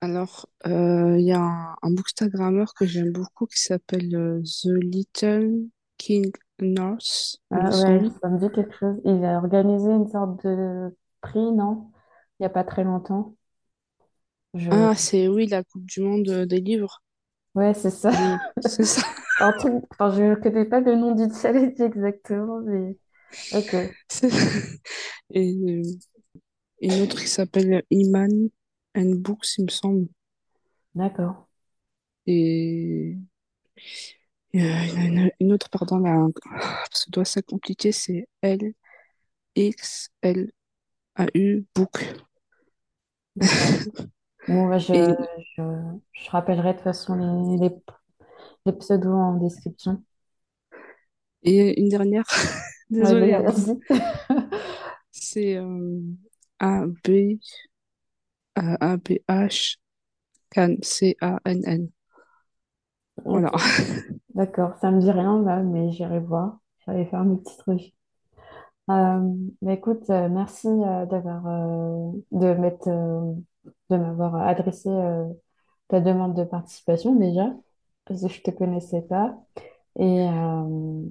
Alors, 0.00 0.46
euh, 0.66 1.18
il 1.18 1.26
y 1.26 1.32
a 1.32 1.40
un, 1.40 1.76
un 1.82 1.90
bookstagrammeur 1.90 2.74
que 2.74 2.86
j'aime 2.86 3.12
beaucoup 3.12 3.46
qui 3.46 3.60
s'appelle 3.60 4.14
euh, 4.14 4.42
The 4.42 4.68
Little 4.82 5.68
King 5.96 6.30
me 6.60 6.74
Ah 7.50 7.70
ouais, 7.70 8.10
ça 8.20 8.28
me 8.28 8.38
dit 8.38 8.50
quelque 8.54 8.74
chose. 8.74 9.00
Il 9.04 9.24
a 9.24 9.38
organisé 9.38 9.90
une 9.90 10.08
sorte 10.08 10.44
de 10.44 10.96
prix, 11.20 11.52
non? 11.52 11.90
Il 12.38 12.42
n'y 12.42 12.46
a 12.46 12.50
pas 12.50 12.64
très 12.64 12.84
longtemps. 12.84 13.34
Je... 14.54 14.70
Ah, 14.70 14.94
c'est 14.94 15.28
oui, 15.28 15.46
la 15.46 15.64
Coupe 15.64 15.84
du 15.84 16.00
Monde 16.00 16.28
euh, 16.28 16.46
des 16.46 16.60
livres. 16.60 17.02
Ouais, 17.54 17.74
c'est 17.74 17.90
ça. 17.90 18.10
Du... 18.10 18.16
C'est 18.60 18.84
ça. 18.84 19.02
Un 19.38 19.52
truc... 19.52 19.74
Enfin, 19.90 20.10
je 20.10 20.22
ne 20.22 20.34
connais 20.36 20.64
pas 20.64 20.80
le 20.80 20.96
nom 20.96 21.14
du 21.14 21.32
challenge 21.34 21.80
exactement, 21.80 22.60
mais 22.60 22.96
ok, 23.52 23.76
Et 25.30 25.54
euh, 25.68 25.82
une 26.80 27.00
autre 27.02 27.18
qui 27.20 27.28
s'appelle 27.28 27.82
Iman 27.90 28.48
and 28.96 29.16
Books, 29.16 29.58
il 29.58 29.64
me 29.64 29.70
semble. 29.70 30.08
d'accord. 30.94 31.46
Et 32.26 33.16
euh, 34.54 34.58
il 34.84 35.04
y 35.04 35.20
en 35.20 35.26
a 35.26 35.30
une, 35.40 35.52
autre, 35.52 35.68
pardon, 35.70 35.98
là, 35.98 36.26
pseudo 36.90 37.20
assez 37.20 37.42
compliqué, 37.42 37.92
c'est 37.92 38.28
L-X-L-A-U 38.42 38.74
Book. 41.74 42.04
D'accord. 43.36 43.76
Bon, 44.48 44.68
bah, 44.68 44.78
je, 44.78 44.94
Et, 44.94 45.14
je, 45.56 45.62
je 46.12 46.30
rappellerai 46.30 46.68
de 46.68 46.74
toute 46.74 46.84
façon 46.84 47.16
les, 47.16 47.68
les, 47.68 47.74
les 48.66 48.72
pseudos 48.72 49.12
en 49.14 49.34
description. 49.38 50.02
et 51.42 51.80
une 51.80 51.88
dernière, 51.88 52.24
Ouais, 52.98 53.14
désolée, 53.30 53.34
hein, 53.34 53.44
c'est 55.10 55.56
euh, 55.56 56.00
A-B, 56.58 57.38
A-B-H, 58.56 59.78
Can, 60.50 60.76
C-A-N-N. 60.82 61.90
Ok, 63.24 63.40
Voilà. 63.40 63.52
d'accord. 64.34 64.76
Ça 64.80 64.90
me 64.90 65.00
dit 65.00 65.10
rien 65.10 65.42
là, 65.42 65.62
mais 65.62 65.92
j'irai 65.92 66.20
voir. 66.20 66.58
J'irai 66.80 67.06
faire 67.06 67.24
mes 67.24 67.36
petites 67.38 67.62
recherches. 67.62 67.94
Euh, 68.90 69.20
bah, 69.62 69.72
écoute, 69.74 70.08
euh, 70.10 70.28
merci 70.28 70.68
euh, 70.68 71.06
d'avoir 71.06 71.42
de 72.32 72.54
m'être 72.54 72.88
de 73.90 73.96
m'avoir 73.96 74.36
adressé 74.36 74.88
ta 75.88 76.00
demande 76.00 76.36
de 76.36 76.44
participation 76.44 77.14
déjà, 77.16 77.54
parce 78.06 78.22
que 78.22 78.28
je 78.28 78.42
te 78.42 78.50
connaissais 78.50 79.02
pas. 79.02 79.36
Et 79.98 80.28
euh, 80.28 81.02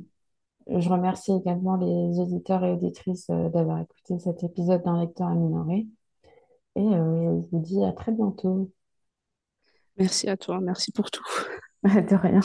je 0.67 0.89
remercie 0.89 1.31
également 1.33 1.75
les 1.77 2.19
auditeurs 2.19 2.63
et 2.63 2.71
auditrices 2.71 3.29
euh, 3.29 3.49
d'avoir 3.49 3.79
écouté 3.81 4.19
cet 4.19 4.43
épisode 4.43 4.83
d'un 4.83 4.99
lecteur 5.01 5.27
à 5.27 5.35
minorer. 5.35 5.87
Et 6.75 6.81
euh, 6.81 7.41
je 7.41 7.47
vous 7.51 7.59
dis 7.61 7.83
à 7.83 7.93
très 7.93 8.11
bientôt. 8.11 8.71
Merci 9.97 10.29
à 10.29 10.37
toi, 10.37 10.59
merci 10.61 10.91
pour 10.91 11.11
tout. 11.11 11.25
De 11.83 12.15
rien. 12.15 12.41